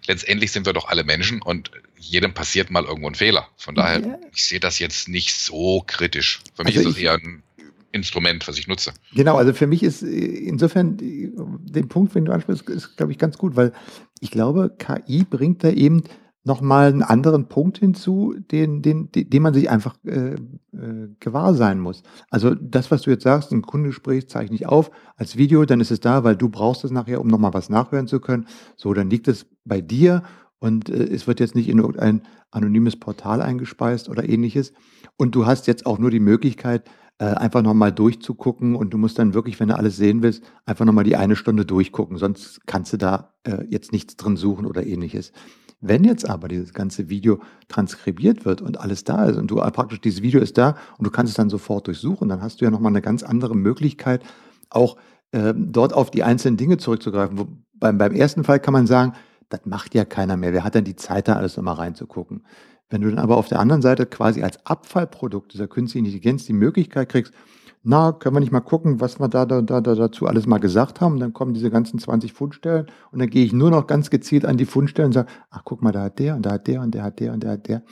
[0.07, 3.47] letztendlich sind wir doch alle Menschen und jedem passiert mal irgendwo ein Fehler.
[3.55, 4.19] Von daher, ja.
[4.33, 6.41] ich sehe das jetzt nicht so kritisch.
[6.55, 7.43] Für mich also ist das eher ein
[7.91, 8.93] Instrument, was ich nutze.
[9.13, 13.37] Genau, also für mich ist insofern den Punkt, wenn du ansprichst, ist, glaube ich, ganz
[13.37, 13.73] gut, weil
[14.19, 16.03] ich glaube, KI bringt da eben
[16.43, 21.79] nochmal einen anderen Punkt hinzu, den, den, den man sich einfach äh, äh, gewahr sein
[21.79, 22.03] muss.
[22.29, 25.91] Also das, was du jetzt sagst, ein Kundengespräch zeichne ich auf als Video, dann ist
[25.91, 28.47] es da, weil du brauchst es nachher, um nochmal was nachhören zu können.
[28.77, 30.23] So, dann liegt es bei dir
[30.59, 32.21] und äh, es wird jetzt nicht in irgendein
[32.51, 34.73] anonymes Portal eingespeist oder ähnliches.
[35.17, 39.19] Und du hast jetzt auch nur die Möglichkeit, äh, einfach nochmal durchzugucken und du musst
[39.19, 42.17] dann wirklich, wenn du alles sehen willst, einfach nochmal die eine Stunde durchgucken.
[42.17, 45.33] Sonst kannst du da äh, jetzt nichts drin suchen oder ähnliches.
[45.81, 50.01] Wenn jetzt aber dieses ganze Video transkribiert wird und alles da ist und du praktisch
[50.01, 52.71] dieses Video ist da und du kannst es dann sofort durchsuchen, dann hast du ja
[52.71, 54.21] nochmal eine ganz andere Möglichkeit,
[54.69, 54.97] auch
[55.31, 57.37] äh, dort auf die einzelnen Dinge zurückzugreifen.
[57.37, 59.13] Wo, beim, beim ersten Fall kann man sagen,
[59.47, 60.53] das macht ja keiner mehr.
[60.53, 62.43] Wer hat denn die Zeit, da alles nochmal reinzugucken?
[62.89, 66.53] Wenn du dann aber auf der anderen Seite quasi als Abfallprodukt dieser künstlichen Intelligenz die
[66.53, 67.33] Möglichkeit kriegst,
[67.81, 70.99] na, können wir nicht mal gucken, was wir da, da, da, dazu alles mal gesagt
[70.99, 71.19] haben.
[71.19, 74.57] Dann kommen diese ganzen 20 Fundstellen und dann gehe ich nur noch ganz gezielt an
[74.57, 76.93] die Fundstellen und sage, ach guck mal, da hat der und da hat der und
[76.93, 77.83] der hat der und der hat der.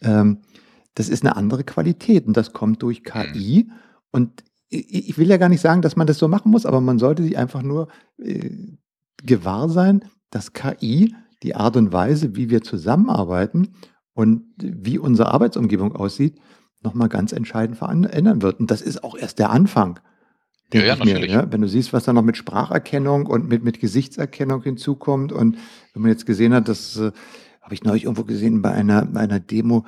[0.00, 0.38] Ähm,
[0.94, 3.70] das ist eine andere Qualität und das kommt durch KI.
[4.10, 6.98] Und ich will ja gar nicht sagen, dass man das so machen muss, aber man
[6.98, 8.50] sollte sich einfach nur äh,
[9.22, 13.74] gewahr sein, dass KI die Art und Weise, wie wir zusammenarbeiten
[14.12, 16.38] und wie unsere Arbeitsumgebung aussieht,
[16.80, 18.60] nochmal ganz entscheidend verändern wird.
[18.60, 20.00] Und das ist auch erst der Anfang.
[20.72, 21.30] Ja, ja, natürlich.
[21.30, 21.52] Mir, ja?
[21.52, 25.56] Wenn du siehst, was da noch mit Spracherkennung und mit, mit Gesichtserkennung hinzukommt und
[25.94, 27.10] wenn man jetzt gesehen hat, das äh,
[27.62, 29.86] habe ich neulich irgendwo gesehen bei einer, bei einer Demo,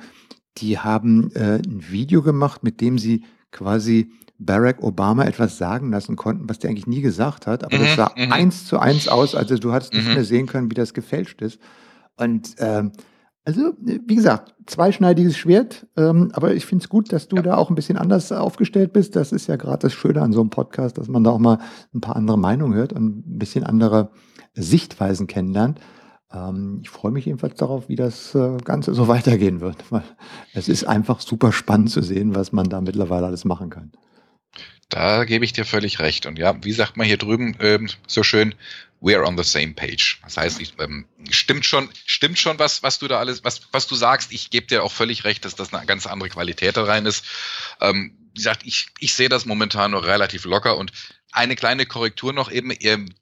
[0.57, 6.15] die haben äh, ein Video gemacht, mit dem sie quasi Barack Obama etwas sagen lassen
[6.15, 8.31] konnten, was der eigentlich nie gesagt hat, aber mhm, das sah mhm.
[8.31, 10.15] eins zu eins aus, also du hattest nicht mhm.
[10.15, 11.59] mehr sehen können, wie das gefälscht ist.
[12.17, 12.91] Und ähm,
[13.43, 17.41] also, wie gesagt, zweischneidiges Schwert, ähm, aber ich finde es gut, dass du ja.
[17.41, 19.15] da auch ein bisschen anders aufgestellt bist.
[19.15, 21.57] Das ist ja gerade das Schöne an so einem Podcast, dass man da auch mal
[21.93, 24.11] ein paar andere Meinungen hört und ein bisschen andere
[24.53, 25.79] Sichtweisen kennenlernt.
[26.31, 30.03] Ähm, ich freue mich jedenfalls darauf, wie das äh, Ganze so weitergehen wird, weil
[30.53, 33.91] es ist einfach super spannend zu sehen, was man da mittlerweile alles machen kann.
[34.89, 36.25] Da gebe ich dir völlig recht.
[36.25, 38.53] Und ja, wie sagt man hier drüben ähm, so schön,
[39.01, 40.19] we're on the same page.
[40.23, 43.87] Das heißt, ich, ähm, stimmt schon, stimmt schon was, was du da alles, was, was
[43.87, 44.31] du sagst.
[44.31, 47.25] Ich gebe dir auch völlig recht, dass das eine ganz andere Qualität da rein ist.
[47.81, 50.93] Ähm, wie gesagt, ich, ich sehe das momentan nur relativ locker und
[51.33, 52.73] eine kleine Korrektur noch eben,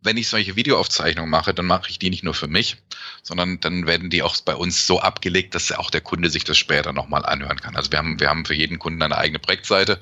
[0.01, 2.77] wenn ich solche Videoaufzeichnungen mache, dann mache ich die nicht nur für mich,
[3.21, 6.57] sondern dann werden die auch bei uns so abgelegt, dass auch der Kunde sich das
[6.57, 7.75] später nochmal anhören kann.
[7.75, 9.99] Also wir haben, wir haben für jeden Kunden eine eigene Projektseite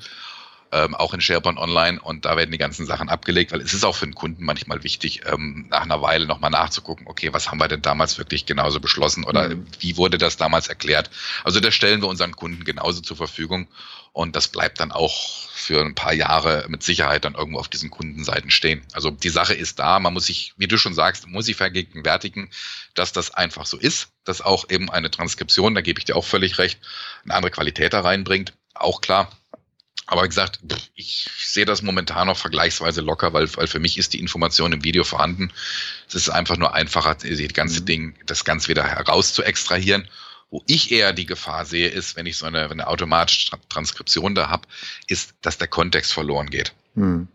[0.72, 3.84] ähm, auch in SharePoint Online und da werden die ganzen Sachen abgelegt, weil es ist
[3.84, 7.58] auch für den Kunden manchmal wichtig, ähm, nach einer Weile nochmal nachzugucken, okay, was haben
[7.58, 9.66] wir denn damals wirklich genauso beschlossen oder mhm.
[9.80, 11.10] wie wurde das damals erklärt?
[11.44, 13.68] Also das stellen wir unseren Kunden genauso zur Verfügung
[14.12, 17.90] und das bleibt dann auch für ein paar Jahre mit Sicherheit dann irgendwo auf diesen
[17.90, 18.82] Kundenseiten stehen.
[18.92, 22.50] Also die Sache ist da, man muss sich, wie du schon sagst, muss sich vergegenwärtigen,
[22.94, 26.24] dass das einfach so ist, dass auch eben eine Transkription, da gebe ich dir auch
[26.24, 26.78] völlig recht,
[27.24, 28.52] eine andere Qualität da reinbringt.
[28.74, 29.30] Auch klar,
[30.10, 30.60] aber wie gesagt,
[30.94, 34.82] ich sehe das momentan noch vergleichsweise locker, weil, weil für mich ist die Information im
[34.82, 35.52] Video vorhanden.
[36.08, 37.84] Es ist einfach nur einfacher, das ganze mhm.
[37.84, 40.08] Ding, das Ganze wieder heraus zu extrahieren.
[40.50, 44.48] Wo ich eher die Gefahr sehe, ist, wenn ich so eine, eine automatische Transkription da
[44.48, 44.66] habe,
[45.08, 46.72] ist, dass der Kontext verloren geht.
[46.94, 47.28] Mhm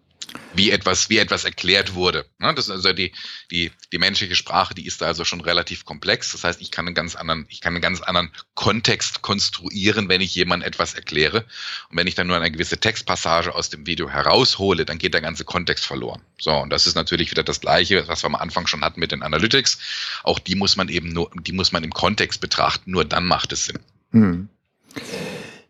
[0.53, 2.25] wie etwas, wie etwas erklärt wurde.
[2.39, 3.11] Das ist also die,
[3.51, 6.31] die, die menschliche Sprache, die ist da also schon relativ komplex.
[6.31, 10.21] Das heißt, ich kann einen ganz anderen, ich kann einen ganz anderen Kontext konstruieren, wenn
[10.21, 11.45] ich jemandem etwas erkläre.
[11.89, 15.21] Und wenn ich dann nur eine gewisse Textpassage aus dem Video heraushole, dann geht der
[15.21, 16.21] ganze Kontext verloren.
[16.39, 19.11] So, und das ist natürlich wieder das Gleiche, was wir am Anfang schon hatten mit
[19.11, 19.79] den Analytics.
[20.23, 22.91] Auch die muss man eben nur, die muss man im Kontext betrachten.
[22.91, 23.79] Nur dann macht es Sinn.
[24.11, 24.49] Hm.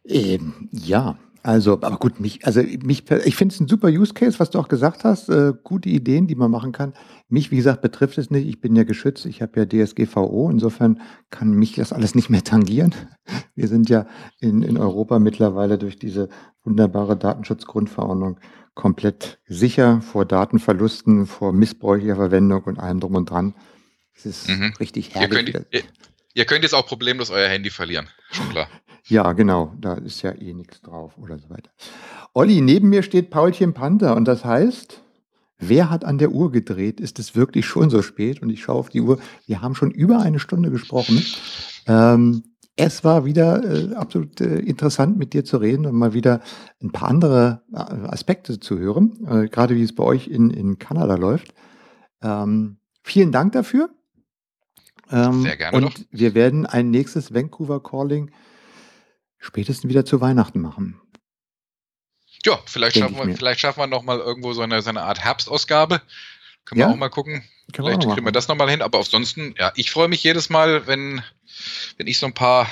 [0.06, 4.39] Ähm, ja, also, aber gut, mich, also mich, ich finde es ein super Use Case,
[4.39, 5.27] was du auch gesagt hast.
[5.27, 6.93] Äh, gute Ideen, die man machen kann.
[7.27, 8.47] Mich, wie gesagt, betrifft es nicht.
[8.47, 9.25] Ich bin ja geschützt.
[9.25, 10.49] Ich habe ja DSGVO.
[10.49, 12.95] Insofern kann mich das alles nicht mehr tangieren.
[13.55, 14.07] Wir sind ja
[14.39, 16.29] in, in Europa mittlerweile durch diese
[16.63, 18.39] wunderbare Datenschutzgrundverordnung
[18.73, 23.53] komplett sicher vor Datenverlusten, vor missbräuchlicher Verwendung und allem drum und dran.
[24.15, 24.73] Es ist mhm.
[24.79, 25.47] richtig herrlich.
[25.47, 25.83] Ihr könnt, ihr,
[26.35, 28.07] ihr könnt jetzt auch problemlos euer Handy verlieren.
[28.31, 28.69] Schon klar.
[29.06, 31.70] Ja, genau, da ist ja eh nichts drauf oder so weiter.
[32.34, 35.01] Olli, neben mir steht Paulchen Panther und das heißt,
[35.60, 36.99] wer hat an der Uhr gedreht?
[36.99, 38.41] Ist es wirklich schon so spät?
[38.41, 41.24] Und ich schaue auf die Uhr, wir haben schon über eine Stunde gesprochen.
[41.86, 42.43] Ähm,
[42.76, 46.41] es war wieder äh, absolut äh, interessant, mit dir zu reden und mal wieder
[46.82, 50.80] ein paar andere äh, Aspekte zu hören, äh, gerade wie es bei euch in, in
[50.80, 51.54] Kanada läuft.
[52.22, 53.89] Ähm, vielen Dank dafür.
[55.12, 55.78] Ähm, Sehr gerne.
[55.78, 55.93] Und doch.
[56.10, 58.32] wir werden ein nächstes Vancouver Calling
[59.43, 60.99] spätestens wieder zu Weihnachten machen.
[62.45, 65.19] Ja, vielleicht schaffen, wir, vielleicht schaffen wir noch mal irgendwo so eine, so eine Art
[65.19, 66.01] Herbstausgabe.
[66.65, 66.87] Können ja?
[66.87, 67.43] wir auch mal gucken.
[67.71, 68.81] Können vielleicht wir kriegen wir das noch mal hin.
[68.81, 71.21] Aber ansonsten, ja, ich freue mich jedes Mal, wenn,
[71.97, 72.67] wenn ich so ein paar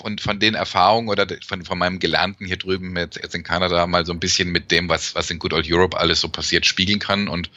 [0.00, 3.86] von, von den Erfahrungen oder von, von meinem Gelernten hier drüben mit, jetzt in Kanada
[3.86, 6.64] mal so ein bisschen mit dem, was, was in Good Old Europe alles so passiert,
[6.66, 7.28] spiegeln kann.
[7.28, 7.50] Und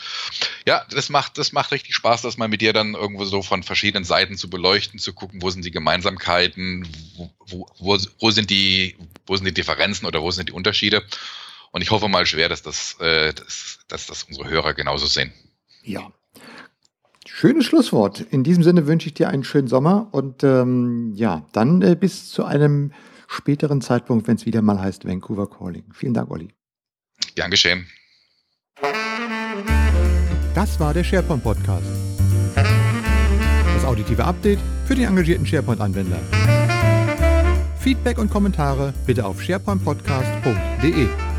[0.67, 3.63] ja, das macht, das macht richtig Spaß, das mal mit dir dann irgendwo so von
[3.63, 6.87] verschiedenen Seiten zu beleuchten, zu gucken, wo sind die Gemeinsamkeiten,
[7.47, 11.03] wo, wo, wo sind die, wo sind die Differenzen oder wo sind die Unterschiede.
[11.71, 15.33] Und ich hoffe mal schwer, dass das, äh, dass, dass das unsere Hörer genauso sehen.
[15.83, 16.11] Ja,
[17.36, 18.21] Schönes Schlusswort.
[18.29, 22.29] In diesem Sinne wünsche ich dir einen schönen Sommer und ähm, ja, dann äh, bis
[22.29, 22.91] zu einem
[23.27, 25.84] späteren Zeitpunkt, wenn es wieder mal heißt Vancouver Calling.
[25.93, 26.49] Vielen Dank, Olli.
[27.34, 27.88] Gern geschehen.
[30.53, 31.88] Das war der SharePoint Podcast.
[32.53, 36.19] Das auditive Update für die engagierten SharePoint-Anwender.
[37.79, 41.32] Feedback und Kommentare bitte auf sharepointpodcast.de.